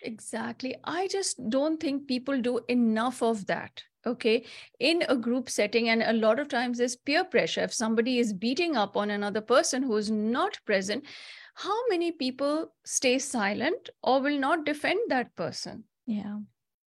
[0.00, 0.76] Exactly.
[0.84, 3.84] I just don't think people do enough of that.
[4.06, 4.44] Okay.
[4.78, 7.62] In a group setting, and a lot of times there's peer pressure.
[7.62, 11.04] If somebody is beating up on another person who is not present,
[11.54, 15.84] how many people stay silent or will not defend that person?
[16.06, 16.38] Yeah.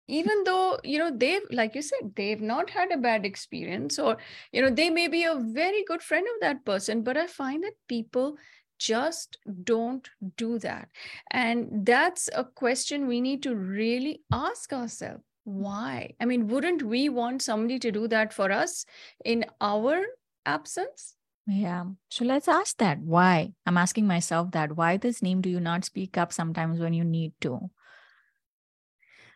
[0.08, 4.16] Even though, you know, they've, like you said, they've not had a bad experience, or,
[4.50, 7.62] you know, they may be a very good friend of that person, but I find
[7.62, 8.36] that people
[8.78, 10.88] just don't do that.
[11.30, 17.08] And that's a question we need to really ask ourselves why i mean wouldn't we
[17.08, 18.84] want somebody to do that for us
[19.24, 20.02] in our
[20.46, 25.60] absence yeah so let's ask that why i'm asking myself that why Tasneem do you
[25.60, 27.70] not speak up sometimes when you need to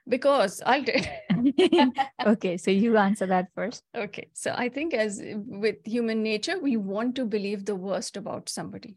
[0.07, 0.93] because I'll do.
[2.27, 3.83] okay, so you answer that first.
[3.97, 8.49] Okay, so I think as with human nature, we want to believe the worst about
[8.49, 8.97] somebody.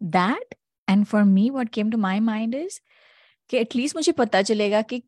[0.00, 0.42] That
[0.88, 2.80] and for me, what came to my mind is
[3.50, 5.02] कि at least मुझे पता चलेगा कि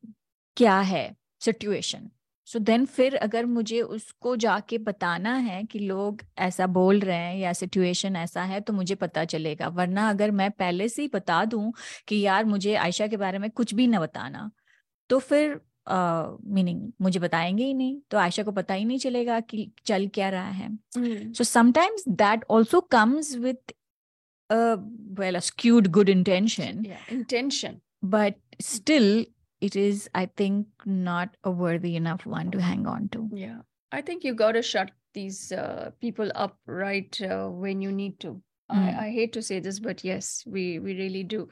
[0.57, 2.11] क्या है situation
[2.45, 7.37] so then फिर अगर मुझे उसको जाके बताना है कि लोग ऐसा बोल रहे हैं
[7.37, 11.45] या सिचुएशन ऐसा है तो मुझे पता चलेगा। वरना अगर मैं पहले से ही बता
[11.45, 11.73] दूँ
[12.09, 14.51] कि यार मुझे आयशा के बारे में कुछ भी ना बताना
[15.09, 15.61] तो फिर
[16.45, 20.09] मीनिंग uh, मुझे बताएँगे ही नहीं तो आयशा को पता ही नहीं चलेगा कि चल
[20.09, 20.79] क्या रहा है।
[21.33, 23.73] So sometimes that also comes with
[25.21, 29.25] well skewed good intention intention but still
[29.61, 33.59] it is i think not a worthy enough one to hang on to yeah
[33.93, 38.21] i think you got to shut these uh, people up right uh, when you need
[38.21, 38.43] to mm.
[38.71, 41.49] I, I hate to say this but yes we we really do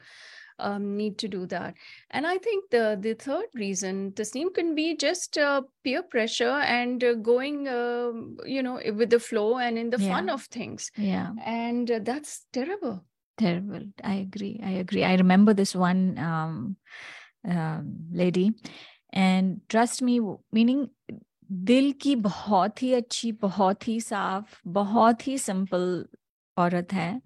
[0.59, 1.73] um, need to do that.
[2.11, 6.61] And I think the the third reason, the Tasneem, can be just uh, peer pressure
[6.63, 8.11] and uh, going, uh,
[8.45, 10.13] you know, with the flow and in the yeah.
[10.13, 10.91] fun of things.
[10.95, 11.31] Yeah.
[11.45, 13.03] And uh, that's terrible
[13.37, 16.77] terrible i agree i agree i remember this one um,
[17.45, 18.49] lady
[19.13, 20.87] and trust me meaning
[21.51, 26.05] दिल की बहुत ही अच्छी, बहुत ही साफ़, बहुत ही simple
[26.57, 27.21] औरत है।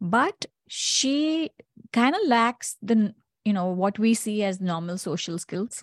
[0.00, 1.46] But she
[1.94, 3.14] can lacks the
[3.46, 5.80] you know what we see as normal social skills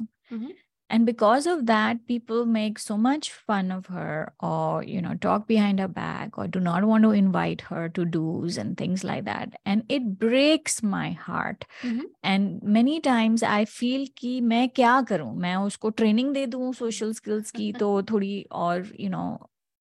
[0.96, 5.48] and because of that people make so much fun of her or you know talk
[5.52, 9.24] behind her back or do not want to invite her to do's and things like
[9.30, 12.10] that and it breaks my heart mm-hmm.
[12.24, 17.16] and many times i feel ki main kya karu main usko training de do social
[17.22, 18.34] skills ki to thodi
[18.66, 18.76] aur
[19.06, 19.30] you know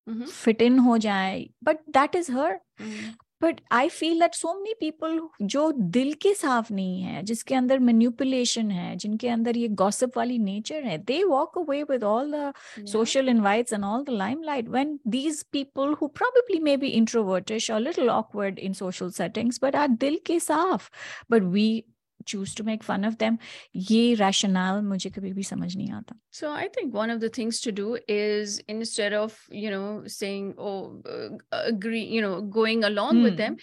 [0.09, 0.31] mm-hmm.
[0.37, 3.11] fit in ho jaye but that is her mm-hmm.
[3.41, 7.79] But I feel that so many people जो दिल के साफ़ नहीं है जिसके अंदर
[7.79, 12.53] manipulation है जिनके अंदर ये गॉसिप वाली नेचर है they walk away with all the
[12.87, 17.79] social invites and all the limelight when these people who probably may be introvertish और
[17.79, 20.89] little awkward in social settings but are दिल के साफ़.
[21.31, 21.83] But we
[22.25, 23.37] choose to make fun of them
[23.73, 27.61] ye rationale mujhe kabhi bhi samajh nahi aata so i think one of the things
[27.67, 31.29] to do is instead of you know saying oh uh,
[31.61, 33.23] agree you know going along mm.
[33.23, 33.57] with them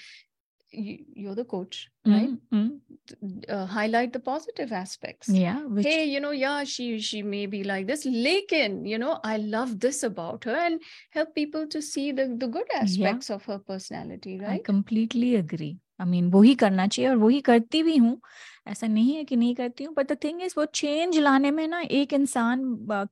[0.71, 2.69] you, are the coach right mm-hmm.
[3.49, 5.87] uh, highlight the positive aspects yeah which...
[5.87, 9.81] hey you know yeah she she may be like this lekin you know i love
[9.81, 13.37] this about her and help people to see the the good aspects yeah.
[13.37, 17.18] of her personality right i completely agree I I mean mean, वही करना चाहिए और
[17.18, 18.20] वही करती भी हूँ
[18.68, 21.68] ऐसा नहीं है कि नहीं करती हूँ बट द थिंग इज वो चेंज लाने में
[21.68, 22.64] ना एक इंसान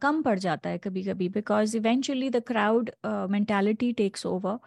[0.01, 2.91] कम पड़ जाता है कभी कभी because eventually the crowd
[3.29, 4.57] mentality takes over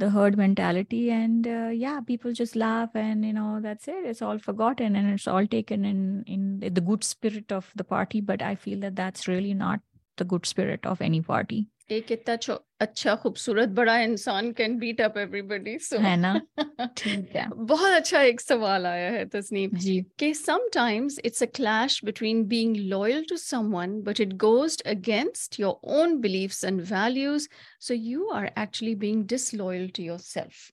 [0.00, 4.38] the herd mentality and या people just laugh and you know that's it it's all
[4.38, 8.54] forgotten and it's all taken in in the good spirit of the party but I
[8.56, 9.80] feel that that's really not
[10.20, 15.18] the good spirit of any party एक इतना अच्छा खूबसूरत बड़ा इंसान can beat up
[15.18, 16.32] everybody so है ना
[16.96, 22.00] ठीक है बहुत अच्छा एक सवाल आया है तस्नीम जी कि sometimes it's a clash
[22.04, 27.48] between being loyal to someone but it goes against your own beliefs and values
[27.88, 30.70] so you are actually being disloyal to yourself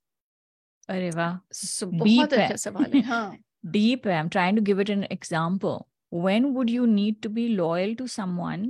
[0.89, 3.25] अरे वाह सो बहुत अच्छा सवाल है हाँ
[3.73, 5.75] deep i'm trying to give it an example
[6.23, 8.65] when would you need to be loyal to someone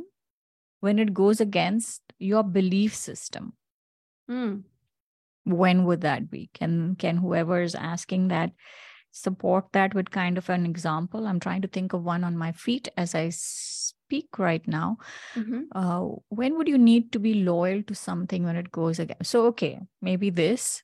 [0.80, 3.52] when it goes against your belief system
[4.30, 4.62] mm.
[5.44, 8.52] when would that be can can whoever is asking that
[9.10, 12.52] support that with kind of an example i'm trying to think of one on my
[12.52, 14.96] feet as i speak right now
[15.34, 15.62] mm-hmm.
[15.72, 19.46] uh, when would you need to be loyal to something when it goes again so
[19.46, 20.82] okay maybe this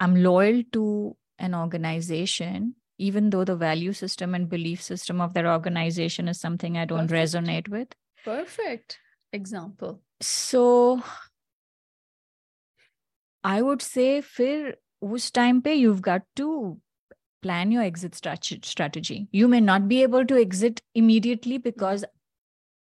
[0.00, 5.46] i'm loyal to an organization even though the value system and belief system of that
[5.46, 7.34] organization is something i don't Perfect.
[7.34, 7.88] resonate with
[8.24, 8.98] Perfect
[9.32, 10.00] example.
[10.20, 11.00] So
[13.44, 16.78] I would say फिर उस time पे you've got to
[17.42, 19.28] plan your exit strategy.
[19.32, 22.04] You may not be able to exit immediately because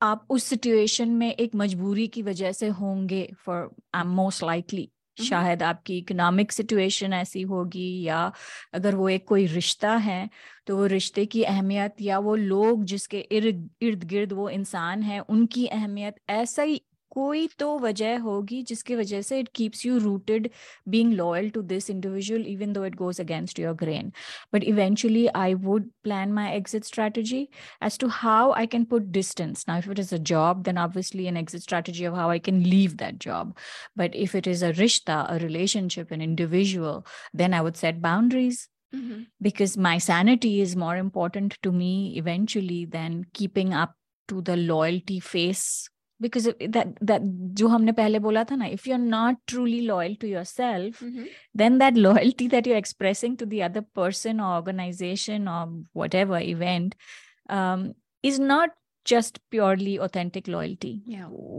[0.01, 4.89] आप उस situation में एक मजबूरी की वजह से होंगे for I am most likely
[5.19, 8.31] शायद आपकी इकोनॉमिक सिचुएशन ऐसी होगी या
[8.73, 10.29] अगर वो एक कोई रिश्ता है
[10.67, 15.19] तो वो रिश्ते की अहमियत या वो लोग जिसके इर्द इर्द गिर्द वो इंसान है,
[15.19, 16.81] उनकी अहमियत ऐसा ही
[17.16, 20.46] कोई तो वजह होगी जिसकी वजह से it keeps you rooted
[20.94, 24.08] being loyal to this individual even though it goes against your grain
[24.56, 27.42] but eventually i would plan my exit strategy
[27.88, 31.26] as to how i can put distance now if it is a job then obviously
[31.32, 33.54] an exit strategy of how i can leave that job
[33.94, 38.68] but if it is a rishta a relationship an individual then i would set boundaries
[38.94, 39.20] Mhm.
[39.44, 41.92] because my sanity is more important to me
[42.22, 43.94] eventually than keeping up
[44.32, 45.88] to the loyalty face
[46.21, 47.21] because that that
[47.59, 51.03] जो हमने पहले बोला था ना if you are not truly loyal to yourself
[51.57, 55.83] then that loyalty that you expressing to the other person और organisation और
[56.15, 56.95] whatever event
[58.23, 58.71] is not
[59.05, 61.01] just purely authentic loyalty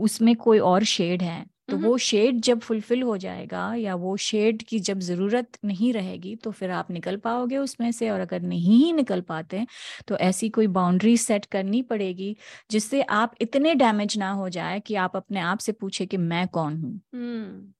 [0.01, 1.77] उसमें कोई और शेड है। तो.
[1.77, 6.51] वो शेड जब फुलफिल हो जाएगा या वो शेड की जब ज़रूरत नहीं रहेगी तो
[6.51, 9.65] फिर आप निकल पाओगे उसमें से और अगर नहीं ही निकल पाते
[10.07, 12.35] तो ऐसी कोई बाउंड्री सेट करनी पड़ेगी
[12.71, 16.47] जिससे आप इतने डैमेज ना हो जाए कि आप अपने आप से पूछे कि मैं
[16.47, 17.73] कौन हूँ हम्म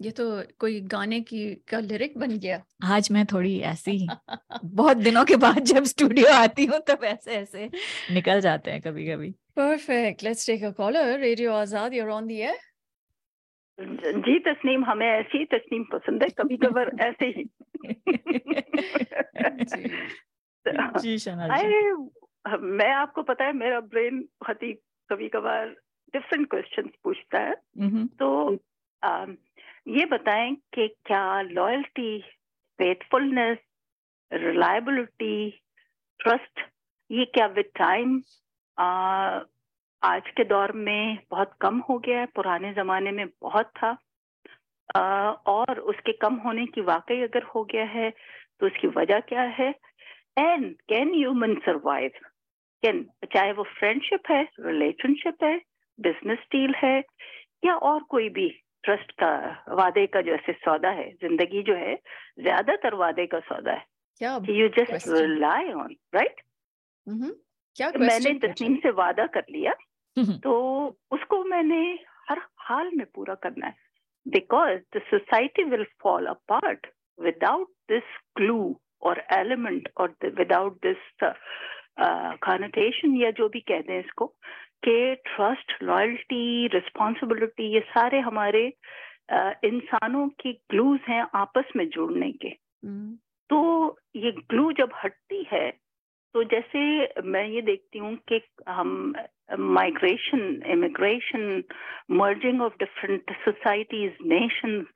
[0.00, 0.24] ये तो
[0.58, 4.06] कोई गाने की का लिरिक बन गया आज मैं थोड़ी ऐसी
[4.64, 7.70] बहुत दिनों के बाद जब स्टूडियो आती हूँ तब ऐसे ऐसे
[8.12, 10.22] निकल जाते हैं कभी कभी Perfect.
[10.22, 11.18] Let's take a caller.
[11.18, 12.54] Radio Azad, you're on the air.
[13.80, 17.44] जी तस्नीम हमें ऐसी तस्नीम पसंद है कभी कभार ऐसे ही।
[19.64, 19.88] जी।
[21.00, 21.92] जी जी। अरे
[22.58, 24.72] मैं आपको पता है मेरा ब्रेन बहुत ही
[25.10, 25.68] कभी कभार
[26.14, 27.54] डिफरेंट क्वेश्चंस पूछता है।
[28.06, 28.56] तो
[29.02, 29.36] अम,
[29.88, 32.20] ये बताएँ कि क्या लॉयल्टी
[32.78, 33.58] फेथफुलनेस
[34.32, 35.50] रिलायबिलिटी
[36.20, 36.60] ट्रस्ट
[37.10, 38.22] ये क्या विद टाइम
[40.02, 43.90] आज के दौर में बहुत कम हो गया है पुराने जमाने में बहुत था।
[44.90, 45.00] अ,
[45.46, 48.10] और उसके कम होने की वाकई अगर हो गया है
[48.60, 49.68] तो उसकी वजह क्या है?
[50.38, 52.10] And can human survive
[52.82, 55.56] can चाहे वो फ्रेंडशिप है रिलेशनशिप है
[55.98, 56.98] बिज़नेस डील है
[57.64, 58.48] या और कोई भी
[58.84, 59.30] ट्रस्ट का
[59.76, 61.94] वादे का जैसे सौदा है ज़िंदगी जो है
[62.40, 63.84] ज़्यादातर वादे का सौदा है।
[64.50, 65.08] You just.
[65.08, 66.40] Rely on right
[67.76, 69.72] क्या मैंने तस्नीम से वादा कर लिया।
[70.42, 70.52] तो
[71.10, 71.98] उसको मैंने
[72.30, 73.74] हर हाल में पूरा करना है।
[74.28, 76.86] Because the society will fall apart
[77.20, 78.02] without this
[78.36, 81.34] glue और एलिमेंट और विदाउट दिस
[82.42, 84.26] कॉनोटेशन या जो भी कहते हैं इसको
[84.84, 88.72] कि ट्रस्ट लॉयल्टी रिस्पॉन्सिबिलिटी ये सारे हमारे
[89.32, 92.50] uh, इंसानों के ग्लूज हैं आपस में जुड़ने के।
[93.50, 95.70] तो ये ग्लू जब हटती है
[96.34, 99.14] तो जैसे मैं ये देखती हूँ कि हम
[99.56, 101.62] migration immigration
[102.10, 104.86] merging of different societies nation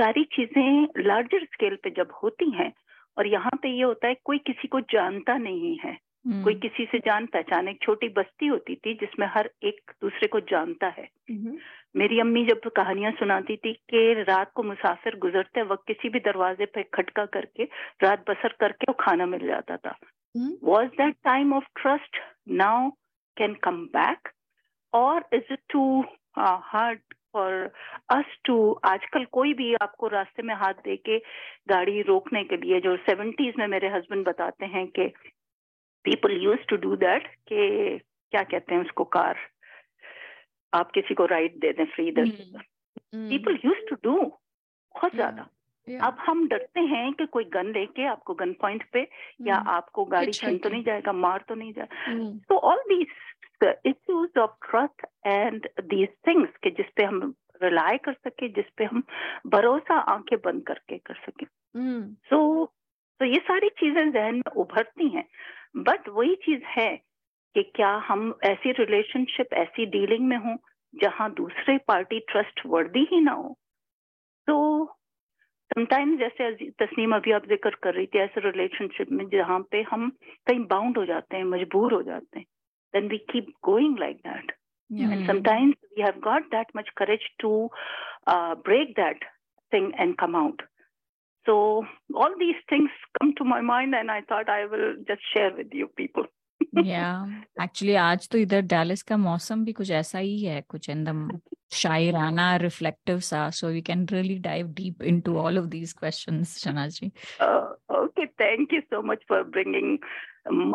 [0.00, 2.72] सारी चीज़ें लार्जर स्केल पे जब होती हैं
[3.18, 6.84] और यहाँ पे ये होता है कोई किसी को जानता नहीं है। कोई हम्म, किसी
[6.84, 11.08] से जान पहचान एक छोटी बस्ती होती थी जिसमें हर एक दूसरे को जानता है।
[11.30, 11.56] मम्म,
[11.96, 16.64] मेरी अम्मी जब कहानियाँ सुनाती थी कि रात को मुसाफिर गुजरते वक्त किसी भी दरवाजे
[16.64, 17.64] पे खटका करके
[18.02, 19.96] रात बसर करके वो खाना मिल जाता था।
[20.64, 22.16] Was that time of trust
[22.60, 22.90] now
[23.36, 24.18] can come back?
[24.92, 26.04] Or is it too
[26.36, 27.00] uh, hard
[27.32, 27.70] for
[28.10, 31.18] us to आजकल कोई भी आपको रास्ते में हाथ दे के
[31.68, 35.06] गाड़ी रोकने के लिए जो सेवेंटीज में मेरे हस्बैंड बताते हैं कि
[36.04, 37.98] people use to do that कि
[38.32, 39.36] क्या कहते हैं उसको कार?
[40.72, 45.14] आप किसी को राइड दे दें फ्री दे हम्म, पीपल यूज़ टू डू बहुत Yeah.
[45.14, 45.48] ज़्यादा।
[45.92, 46.06] Yeah.
[46.06, 49.08] अब हम डरते हैं कि कोई गन लेके आपको गन पॉइंट पे
[49.40, 52.08] या हम्म, आपको गाड़ी छीन तो नहीं जाएगा मार तो नहीं जाएगा
[52.48, 53.06] तो all these
[53.60, 55.60] these uh, issues of trust and
[55.92, 59.02] these things जिस पे हम रिलाय कर सके जिस पे हम
[59.46, 61.46] भरोसा आँखें बंद करके कर सके।
[62.12, 62.66] सो
[63.18, 65.28] तो ये सारी चीज़ें जहन में उभरती हैं
[65.76, 66.96] बट वही चीज़ है
[67.54, 70.56] कि क्या हम ऐसी रिलेशनशिप ऐसी डीलिंग में हों
[70.94, 73.58] जहाँ दूसरे पार्टी ट्रस्ट वर्दी ही ना हो।
[74.46, 74.84] तो
[75.73, 79.81] समटाइम्स जैसे अजी- तस्नीम अभी आप जिक्र कर रही थी ऐसे रिलेशनशिप में जहाँ पे
[79.91, 80.09] हम
[80.47, 82.45] कहीं बाउंड हो जाते हैं मजबूर हो जाते हैं
[82.93, 84.51] then we keep going like that
[84.89, 85.11] yeah.
[85.13, 87.51] and sometimes we have got that much courage to
[88.33, 89.23] uh, break that
[89.71, 90.59] thing and come out
[91.45, 91.55] so
[92.23, 95.73] all these things come to my mind and i thought i will just share with
[95.79, 96.27] you people
[96.83, 97.25] yeah
[97.59, 101.29] actually आज तो इधर Dallas का मौसम भी कुछ ऐसा ही है कुछ एकदम
[101.73, 106.87] शायराना रिफ्लेक्टिव सा so we can really dive deep into all of these questions शना
[106.97, 107.65] ji uh,
[108.01, 109.97] okay thank you so much for bringing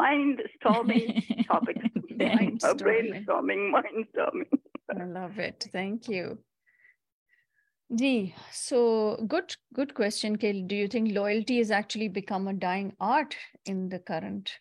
[0.00, 1.86] mind storming topics
[2.24, 2.64] Thanks.
[2.64, 4.60] uh, brainstorming mind storming
[4.98, 5.66] I love it.
[5.72, 6.38] Thank you.
[7.94, 10.64] Ji, so good, good question, Kale.
[10.66, 14.52] Do you think loyalty has actually become a dying art in the current?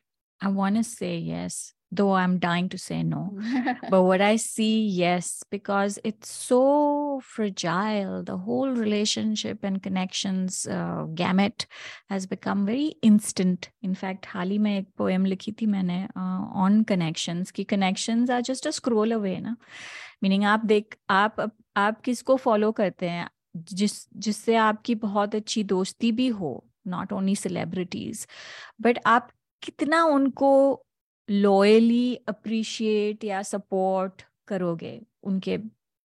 [0.41, 3.38] I want to say yes though i'm dying to say no
[3.89, 11.05] but what i see yes because it's so fragile the whole relationship and connections uh,
[11.16, 11.66] gamut
[12.10, 16.84] has become very instant in fact hall mein ek poem likhi thi maine uh, on
[16.93, 19.55] connections ki connections are just a scroll away na
[20.22, 21.43] meaning aap dekh aap
[21.88, 26.51] aap kisko follow karte hain जिस जिससे आपकी बहुत अच्छी दोस्ती भी हो
[26.88, 28.28] not only celebrities
[28.82, 29.30] but आप
[29.65, 30.51] कितना उनको
[31.29, 35.57] लॉयली अप्रिशिएट या सपोर्ट करोगे उनके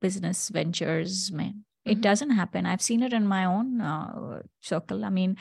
[0.01, 1.53] बिज़नेस वेंचर्स में?
[1.87, 3.79] It doesn't happen I seen it in my own
[4.69, 5.35] circle I mean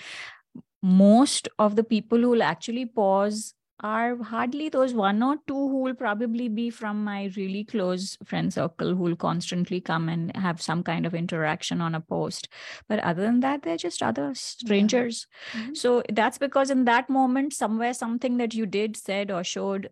[0.85, 5.95] most of the people who actually pause are hardly those one or two who will
[5.95, 10.83] probably be from my really close friend circle who will constantly come and have some
[10.83, 12.49] kind of interaction on a post.
[12.89, 15.27] But other than that, they're just other strangers.
[15.53, 15.75] Mm-hmm.
[15.75, 19.91] So that's because in that moment, somewhere something that you did, said, or showed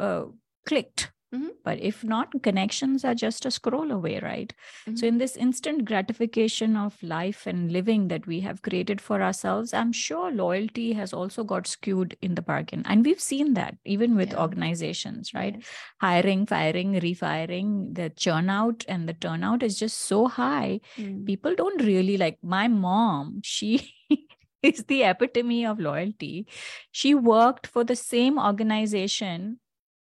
[0.00, 0.24] uh,
[0.66, 1.48] clicked Mm-hmm.
[1.62, 4.52] But if not, connections are just a scroll away, right?
[4.86, 4.96] Mm-hmm.
[4.96, 9.74] So, in this instant gratification of life and living that we have created for ourselves,
[9.74, 12.82] I'm sure loyalty has also got skewed in the bargain.
[12.86, 14.40] And we've seen that even with yeah.
[14.40, 15.56] organizations, right?
[15.56, 15.66] Yes.
[16.00, 20.80] Hiring, firing, refiring, the churn out and the turnout is just so high.
[20.96, 21.26] Mm.
[21.26, 23.94] People don't really like my mom, she.
[24.60, 26.44] is the epitome of loyalty.
[26.90, 29.60] She worked for the same organization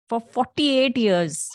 [0.09, 1.49] for 48 years.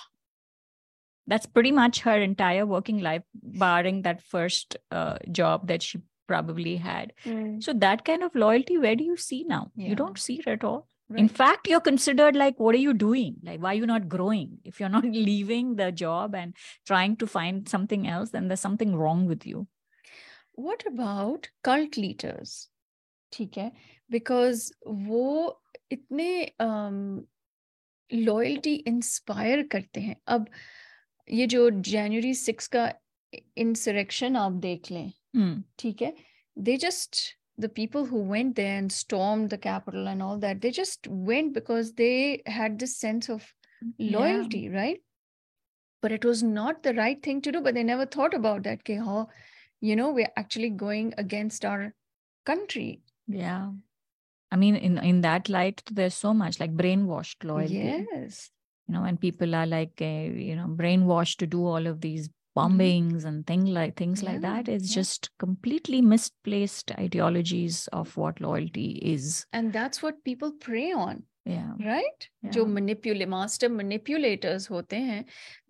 [1.27, 6.77] That's pretty much her entire working life, barring that first uh, job that she probably
[6.77, 7.13] had.
[7.25, 7.63] Mm.
[7.63, 9.71] So, that kind of loyalty, where do you see now?
[9.77, 9.89] Yeah.
[9.89, 10.89] You don't see it at all.
[11.11, 11.21] Right.
[11.21, 13.37] In fact, you're considered like, what are you doing?
[13.43, 14.59] Like, why are you not growing?
[14.65, 16.55] If you're not leaving the job and
[16.87, 19.67] trying to find something else, then there's something wrong with you.
[20.53, 22.69] What about cult leaders?
[23.33, 23.71] ठीक है
[24.11, 26.29] because वो इतने
[26.61, 27.27] um,
[28.12, 30.48] Loyalty inspire करते हैं। अब
[31.32, 32.94] ये जो जनवरी six का
[33.58, 35.12] इंसरेक्शन आप देख लें
[35.80, 36.14] ठीक है?
[36.58, 40.72] They just the people who went there and stormed the Capitol and all that they
[40.72, 43.54] just went because they had this sense of
[44.00, 45.02] loyalty right?
[46.02, 48.80] But it was not the right thing to do but they never thought about that
[48.80, 49.28] okay how
[49.82, 51.94] you know we're actually going against our
[52.46, 53.02] country.
[53.28, 53.72] Yeah.
[54.54, 57.74] I mean, in in that light, there's so much like brainwashed loyalty.
[57.74, 58.52] Yes.
[58.88, 62.28] You know, and people are like, uh, you know, brainwashed to do all of these
[62.28, 62.60] mm-hmm.
[62.60, 63.28] bombings mm-hmm.
[63.28, 65.02] and thing like things yeah, like that is yeah.
[65.02, 71.72] just completely misplaced ideologies of what loyalty is and that's what people prey on yeah
[71.86, 72.52] right yeah.
[72.52, 75.26] jo manipulate master manipulators hote hain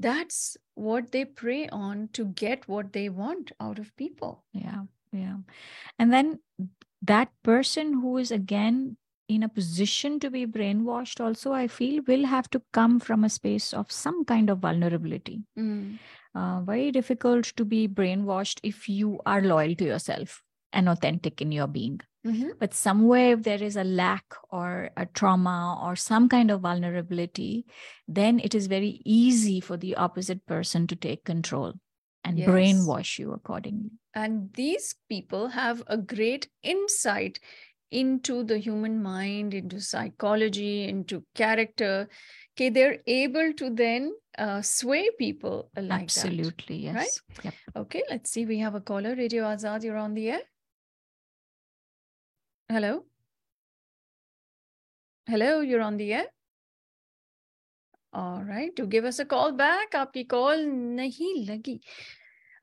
[0.07, 4.81] that's what they prey on to get what they want out of people yeah
[5.11, 5.37] yeah
[5.99, 6.37] and then
[7.03, 8.97] that person who is again
[9.29, 13.29] in a position to be brainwashed also i feel will have to come from a
[13.29, 15.97] space of some kind of vulnerability mm.
[16.35, 20.41] uh, very difficult to be brainwashed if you are loyal to yourself
[20.73, 22.49] and authentic in your being mm-hmm.
[22.59, 27.65] but somewhere if there is a lack or a trauma or some kind of vulnerability
[28.07, 31.73] then it is very easy for the opposite person to take control
[32.23, 32.49] and yes.
[32.49, 33.91] brainwash you accordingly.
[34.15, 37.39] And these people have a great insight
[37.91, 42.07] into the human mind, into psychology, into character.
[42.55, 47.21] Okay, they're able to then uh, sway people like Absolutely, that, yes.
[47.29, 47.45] Right?
[47.45, 47.53] Yep.
[47.75, 48.45] Okay, let's see.
[48.45, 49.15] We have a caller.
[49.15, 50.41] Radio Azad, you're on the air.
[52.69, 53.05] Hello?
[55.27, 56.25] Hello, you're on the air.
[58.11, 59.91] All right, to give us a call back.
[59.93, 61.79] Aapki call nahi lagi.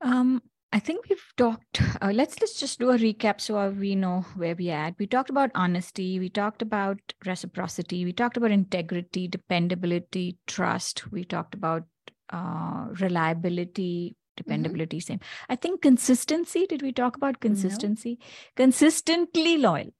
[0.02, 1.80] Um, I think we've talked.
[2.02, 4.94] Uh, let's let's just do a recap so we know where we at.
[4.98, 6.18] We talked about honesty.
[6.18, 8.04] We talked about reciprocity.
[8.04, 11.10] We talked about integrity, dependability, trust.
[11.10, 11.84] We talked about
[12.30, 14.98] uh, reliability, dependability.
[14.98, 15.12] Mm-hmm.
[15.12, 15.20] Same.
[15.48, 16.66] I think consistency.
[16.66, 18.18] Did we talk about consistency?
[18.20, 18.26] No.
[18.56, 19.94] Consistently loyal.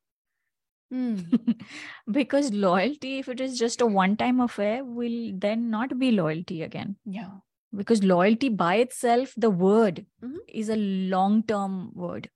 [0.93, 1.63] Mm.
[2.11, 6.97] because loyalty, if it is just a one-time affair, will then not be loyalty again.
[7.07, 7.29] Yeah
[7.73, 10.37] because loyalty by itself the word mm-hmm.
[10.49, 12.29] is a long term word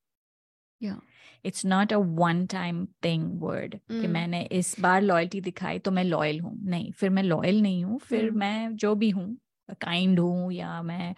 [0.80, 0.96] yeah
[1.44, 4.00] it's not a one time thing word mm.
[4.00, 7.84] कि मैंने इस बार loyalty दिखाई तो मैं loyal हूँ नहीं फिर मैं लॉयल नहीं
[7.84, 8.36] हूँ फिर mm.
[8.36, 9.36] मैं जो भी हूँ
[9.80, 11.14] काइंड हूँ या मैं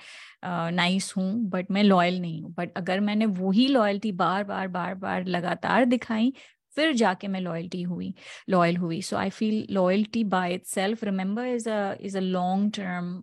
[0.72, 4.68] नाइस uh, हूँ बट मैं लॉयल नहीं हूँ बट अगर मैंने वही लॉयल्टी बार बार
[4.68, 6.32] बार बार लगातार दिखाई
[6.76, 8.14] फिर जाके मैं लॉयल्टी हुई
[8.50, 13.22] लॉयल हुई so I feel loyalty by itself remember is a is a long term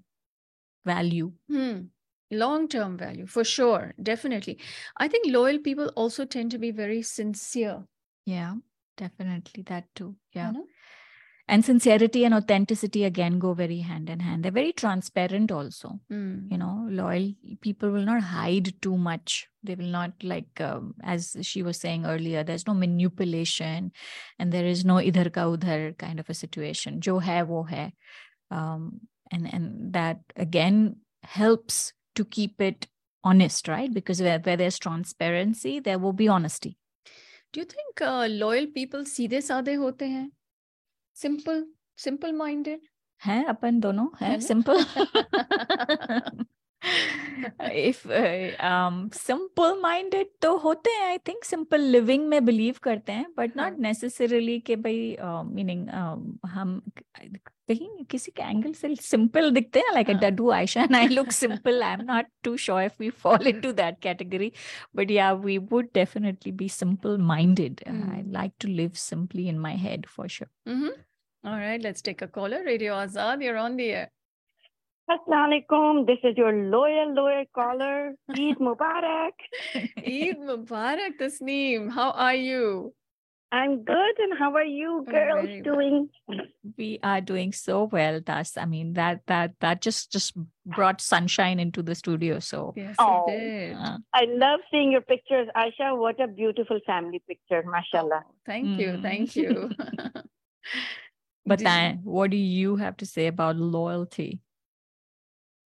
[0.86, 1.32] value.
[1.50, 1.80] Hmm.
[2.32, 3.94] Long term value, for sure.
[4.02, 4.58] Definitely.
[4.98, 7.84] I think loyal people also tend to be very sincere.
[8.26, 8.56] Yeah,
[8.96, 9.64] definitely.
[9.64, 10.16] That too.
[10.34, 10.54] Yeah.
[11.48, 14.44] And sincerity and authenticity again go very hand in hand.
[14.44, 16.00] They're very transparent also.
[16.10, 16.50] Mm.
[16.50, 19.50] You know, loyal people will not hide too much.
[19.62, 23.92] They will not, like, um, as she was saying earlier, there's no manipulation
[24.40, 27.02] and there is no idhar ka udhar kind of a situation.
[27.02, 27.92] Jo hai, wo hai.
[28.50, 30.97] Um, and and that again
[31.37, 32.89] helps to keep it
[33.25, 36.77] honest right because where, where there's transparency there will be honesty
[37.53, 40.33] do you think uh, loyal people seedhe saade hote hain
[41.17, 41.65] simple
[41.99, 42.81] simple minded
[43.23, 44.85] हैं अपन दोनों हैं simple
[47.73, 48.03] if
[49.17, 53.79] simple minded तो होते हैं I think simple living में believe करते हैं but not
[53.79, 55.89] necessarily के भाई मीनिंग
[56.47, 56.83] हम
[57.71, 61.31] कहीं किसी के एंगल से सिंपल दिखते हैं like a डडू Ayesha and I look
[61.33, 64.53] simple I am not too sure if we fall into that category
[64.97, 69.77] but yeah we would definitely be simple minded I like to live simply in my
[69.87, 70.95] head for sure
[71.45, 72.59] All right, let's take a caller.
[72.67, 74.07] Radio Azad, you're on the air.
[75.09, 76.05] Assalamualaikum.
[76.07, 78.15] This is your loyal, loyal caller.
[78.37, 79.45] Eid Mubarak.
[80.15, 81.93] Eid Mubarak, Tasneem.
[81.99, 82.93] How are you?
[83.52, 84.20] I'm good.
[84.20, 86.10] And how are you girls doing?
[86.28, 86.40] Well.
[86.78, 88.56] We are doing so well, Tas.
[88.56, 90.34] I mean, that that that just just
[90.66, 92.40] brought sunshine into the studio.
[92.40, 93.76] So yes, oh, did.
[93.76, 95.50] Uh, I love seeing your pictures.
[95.54, 97.64] Ayesha, what a beautiful family picture.
[97.66, 98.24] Mashallah.
[98.26, 98.80] Oh, thank mm.
[98.80, 99.02] you.
[99.02, 99.72] Thank you.
[101.46, 104.40] but then, what do you have to say about loyalty?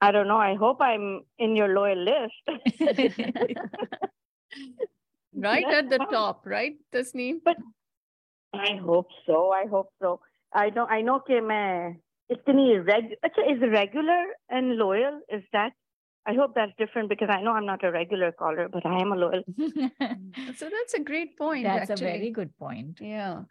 [0.02, 0.38] I don't know.
[0.38, 2.34] I hope I'm in your loyal list.
[5.35, 7.41] right at the top, right, Tasneem?
[7.45, 7.57] But
[8.53, 9.51] I hope so.
[9.53, 10.21] I hope so.
[10.53, 10.87] I know.
[10.87, 11.97] I know कि मैं
[12.33, 13.15] इतनी reg.
[13.25, 15.73] अच्छा, is regular and loyal is that?
[16.27, 19.13] I hope that's different because I know I'm not a regular caller, but I am
[19.13, 19.43] a loyal.
[20.57, 21.65] so that's a great point.
[21.65, 22.07] That's actually.
[22.07, 22.99] a very good point.
[23.01, 23.43] Yeah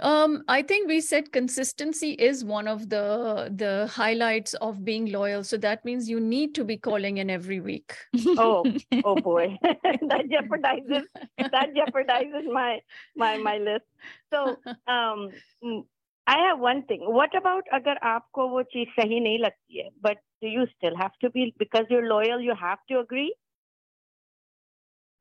[0.00, 5.44] um, I think we said consistency is one of the the highlights of being loyal.
[5.44, 7.94] So that means you need to be calling in every week.
[8.38, 8.64] oh,
[9.04, 11.04] oh boy, that jeopardizes
[11.38, 12.80] that jeopardizes my
[13.16, 13.84] my my list.
[14.32, 15.30] So um,
[15.62, 15.84] mm,
[16.26, 17.00] I have one thing.
[17.02, 21.12] What about agar aapko wo cheez sahi nahi lagti hai, but do you still have
[21.20, 22.40] to be because you're loyal?
[22.40, 23.34] You have to agree.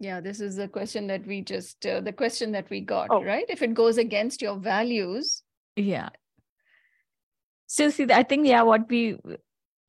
[0.04, 3.24] Yeah, this is the question that we just, uh, the question that we got, oh.
[3.24, 3.46] right?
[3.48, 5.44] If it goes against your values.
[5.78, 6.10] Yeah.
[7.68, 9.18] So, see, I think, yeah, what we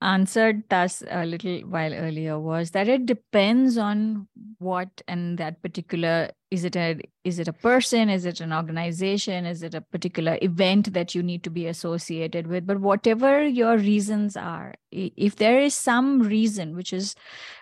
[0.00, 6.30] answered thus a little while earlier was that it depends on what and that particular
[6.50, 10.38] is it a is it a person is it an organization is it a particular
[10.42, 15.58] event that you need to be associated with but whatever your reasons are if there
[15.58, 17.14] is some reason which is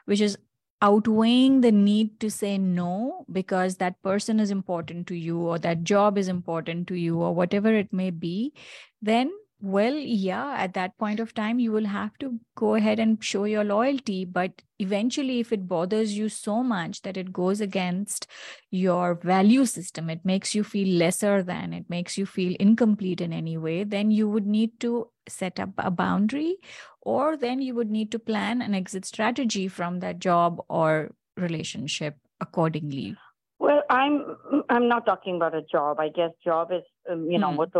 [0.06, 0.36] which is
[0.82, 5.84] outweighing the need to say no because that person is important to you or that
[5.84, 8.52] job is important to you or whatever it may be
[9.00, 9.30] then
[9.62, 13.44] well yeah at that point of time you will have to go ahead and show
[13.44, 18.26] your loyalty but eventually if it bothers you so much that it goes against
[18.72, 23.32] your value system it makes you feel lesser than it makes you feel incomplete in
[23.32, 26.56] any way then you would need to set up a boundary
[27.00, 32.16] or then you would need to plan an exit strategy from that job or relationship
[32.40, 33.16] accordingly.
[33.60, 34.36] Well i'm
[34.68, 36.00] i'm not talking about a job.
[36.00, 37.56] I guess job is um, you know mm.
[37.56, 37.72] what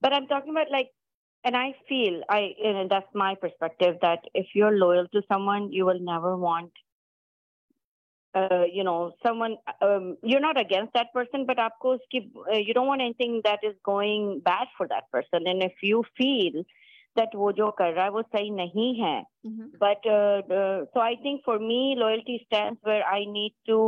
[0.00, 0.88] but i'm talking about like
[1.48, 2.40] and i feel i
[2.70, 6.84] and that's my perspective that if you're loyal to someone you will never want
[8.34, 12.56] uh, you know someone um, you're not against that person but of course keep, uh,
[12.56, 16.62] you don't want anything that is going bad for that person and if you feel
[17.16, 19.70] that wo jo kar raha hai wo sahi nahi hai mm-hmm.
[19.84, 23.80] but uh, uh, so i think for me loyalty stands where i need to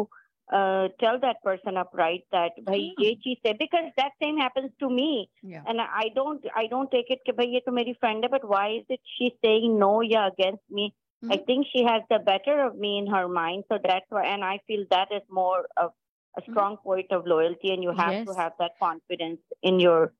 [0.52, 4.90] uh, tell that person upright that bhai ye cheez hai because that same happens to
[4.90, 5.62] me yeah.
[5.66, 8.64] and i don't i don't take it bhai ye to meri friend hai but why
[8.78, 11.32] is it she's saying no yeah against me mm-hmm.
[11.32, 14.48] i think she has the better of me in her mind so that's why and
[14.52, 15.92] i feel that is more of
[16.38, 16.88] a strong mm-hmm.
[16.88, 18.26] point of loyalty and you have yes.
[18.26, 20.12] to have that confidence in your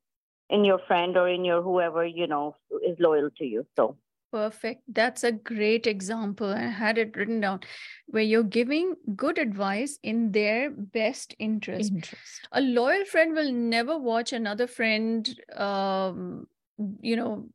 [0.49, 2.57] in your friend or in your whoever you know
[2.93, 3.97] is loyal to you so
[4.32, 7.60] perfect that's a great example i had it written down
[8.08, 12.48] where you're giving good advice in their best interest, interest.
[12.52, 16.46] a loyal friend will never watch another friend um
[17.02, 17.48] you know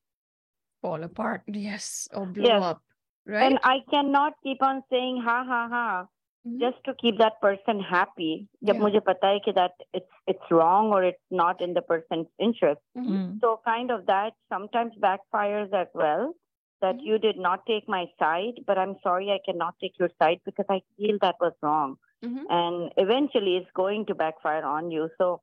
[0.82, 1.42] fall apart.
[1.46, 2.62] Yes, or blow Yes.
[2.62, 2.82] up,
[3.26, 3.44] right?
[3.46, 6.06] And I cannot keep on saying ha ha ha
[6.46, 6.58] Mhm.
[6.60, 8.48] just to keep that person happy.
[8.64, 8.80] जब Yeah.
[8.80, 12.80] मुझे पता है कि that it's it's wrong or it's not in the person's interest.
[12.96, 13.10] Mhm.
[13.10, 13.40] Mm.
[13.40, 16.34] So kind of that sometimes backfires as well.
[16.81, 17.05] That Mhm.
[17.05, 20.65] you did not take my side, but I'm sorry I cannot take your side because
[20.69, 22.45] I feel that was wrong, Mhm.
[22.49, 25.09] and eventually it's going to backfire on you.
[25.17, 25.41] So,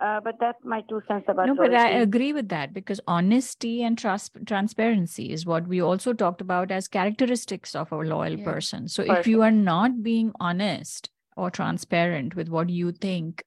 [0.00, 1.46] uh, but that's my two cents about.
[1.48, 6.12] No, but I agree with that because honesty and trust transparency is what we also
[6.12, 8.44] talked about as characteristics of a loyal Yeah.
[8.44, 8.88] person.
[8.88, 13.42] So if you are not being honest or transparent with what you think,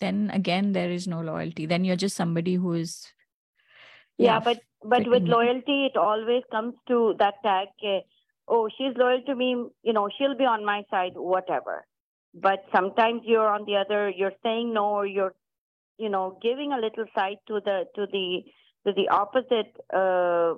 [0.00, 1.66] then again there is no loyalty.
[1.66, 3.12] Then you're just somebody who is
[4.18, 7.68] yeah, but but with loyalty, it always comes to that tag.
[8.48, 9.66] oh, she's loyal to me.
[9.82, 11.84] You know, she'll be on my side, whatever.
[12.34, 14.08] But sometimes you're on the other.
[14.10, 15.34] You're saying no, or you're,
[15.98, 18.44] you know, giving a little side to the to the
[18.86, 20.54] to the opposite uh,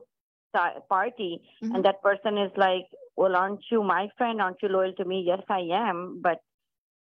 [0.89, 1.75] party, Mhm.
[1.75, 4.41] and that person is like, "Well, aren't you my friend?
[4.41, 6.41] Aren't you loyal to me?" Yes, I am, but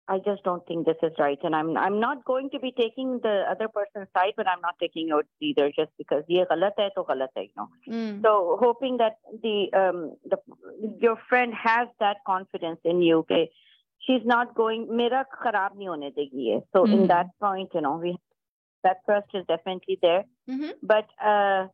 [0.09, 3.19] I just don't think this is right, and I'm I'm not going to be taking
[3.23, 6.89] the other person's side, but I'm not taking yours either, just because ये गलत है
[6.95, 7.67] तो गलत है, you know.
[7.89, 8.21] Mm.
[8.25, 10.01] So hoping that the um
[10.33, 10.39] the
[11.05, 13.49] your friend has that confidence in you, okay,
[13.99, 16.61] she's not going मेरा खराब नहीं होने देगी ये.
[16.75, 17.07] So in Mhm.
[17.13, 18.15] that point, you know, we
[18.83, 20.25] that trust is definitely there.
[20.49, 20.73] Mhm.
[20.83, 21.67] But uh,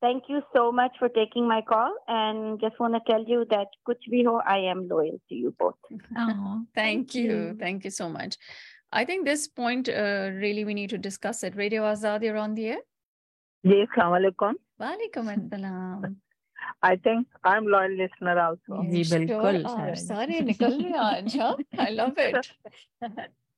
[0.00, 3.68] thank you so much for taking my call, and just want to tell you that
[3.88, 5.74] kuch bhi ho, I am loyal to you both.
[6.16, 7.56] oh, Thank you.
[7.60, 8.36] Thank you so much.
[8.92, 11.56] I think this point, uh, really, we need to discuss it.
[11.56, 12.82] Radio Azad, you're on the air.
[13.66, 14.54] Ji Assalamualaikum.
[14.80, 16.16] Walaikum assalam.
[16.82, 18.82] I think I'm loyal listener also.
[18.90, 19.70] Ji, Sure बिल्कुल, are.
[19.70, 21.56] सारे। सारे निकल रहे हैं आज, हाँ?
[21.78, 22.50] I love it.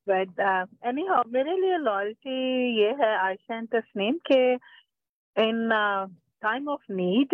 [0.06, 2.36] But uh, anyhow, मेरे लिए loyalty
[2.78, 4.40] ये है आयशा and तस्नीम के
[5.44, 6.06] in uh,
[6.40, 7.32] time of need,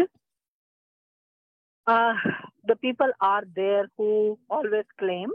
[1.87, 2.15] uh,
[2.69, 5.31] the people are there who always claim.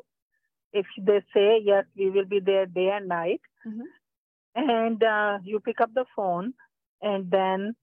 [0.73, 3.85] If they say yes, we will be there day and night, Mhm.
[4.55, 6.53] and uh, you pick up the phone,
[7.05, 7.75] and then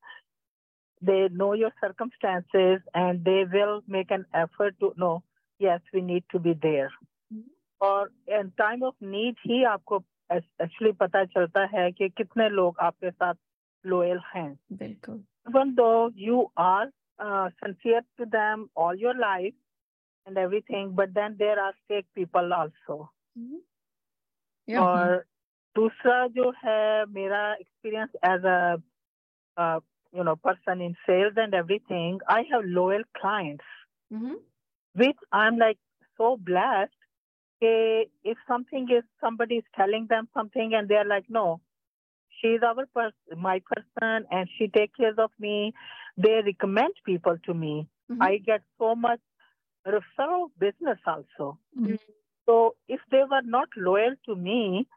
[1.07, 5.21] they know your circumstances, and they will make an effort to know.
[5.63, 6.89] Yes, we need to be there.
[7.81, 13.11] और in time of need ही आपको actually पता चलता है कि कितने लोग आपके
[13.11, 13.35] साथ
[13.87, 15.25] लोयल हैं बिल्कुल.
[15.49, 16.87] even though you are
[17.19, 19.55] uh, sincere to them all your life
[20.27, 23.61] and everything but then there are fake people also Mhm.
[24.67, 24.81] Yeah.
[24.81, 25.25] और
[25.77, 28.45] दूसरा जो है मेरा experience as
[29.59, 29.81] a
[30.19, 33.71] you know person in sales and everything i have loyal clients
[34.17, 34.37] Mhm.
[35.03, 35.79] which I'm like
[36.21, 36.99] so blessed.
[37.63, 41.61] eh, If something is somebody is telling them something and they're like, no,
[42.42, 45.74] she's our person, my person, and she takes care of me.
[46.18, 47.88] They recommend people to me.
[48.10, 48.18] Mhm.
[48.22, 49.20] I get so much
[49.86, 51.58] referral business also.
[51.78, 52.00] Mm.
[52.46, 54.88] So if they were not loyal to me,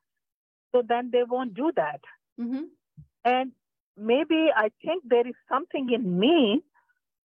[0.72, 2.00] so then they won't do that.
[2.40, 2.68] Mhm.
[3.24, 3.52] And
[3.96, 6.62] maybe I think there is something in me,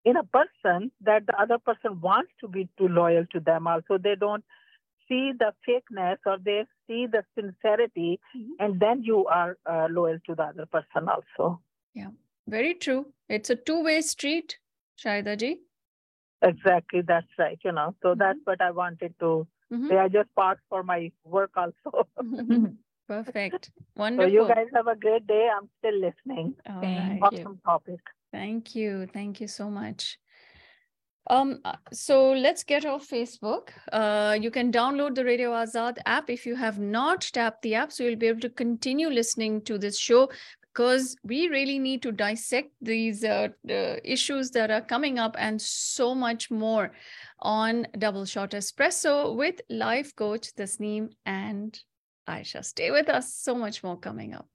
[0.04, 3.68] in a person, that the other person wants to be too loyal to them.
[3.68, 4.44] Also, they don't
[5.08, 8.50] see the fakeness or they see the sincerity, Mhm.
[8.60, 11.62] and then you are uh, loyal to the other person also.
[11.94, 12.12] Yeah,
[12.48, 13.14] very true.
[13.30, 14.60] It's a two-way street,
[14.98, 15.62] Shahida ji.
[16.42, 17.60] Exactly, that's right.
[17.64, 18.20] You know, so Mhm.
[18.20, 19.90] that's what I wanted to Mhm.
[19.90, 19.98] say.
[19.98, 22.08] I just part for my work also.
[23.08, 23.72] Perfect.
[23.96, 24.30] Wonderful.
[24.30, 25.50] so you guys have a great day.
[25.50, 26.56] I'm still listening.
[26.70, 27.32] All Thank right.
[27.32, 27.40] you.
[27.40, 28.00] Awesome topic.
[28.32, 29.08] Thank you.
[29.08, 30.20] Thank you so much.
[31.30, 33.70] Um, uh, so let's get off Facebook.
[33.92, 37.92] Uh, you can download the Radio Azad app if you have not tapped the app,
[37.92, 40.30] so you'll be able to continue listening to this show
[40.62, 45.60] because we really need to dissect these uh, uh, issues that are coming up and
[45.60, 46.92] so much more
[47.40, 51.78] on Double Shot Espresso with life coach Tasneem and
[52.28, 52.62] Ayesha.
[52.62, 53.34] Stay with us.
[53.34, 54.48] So much more coming up.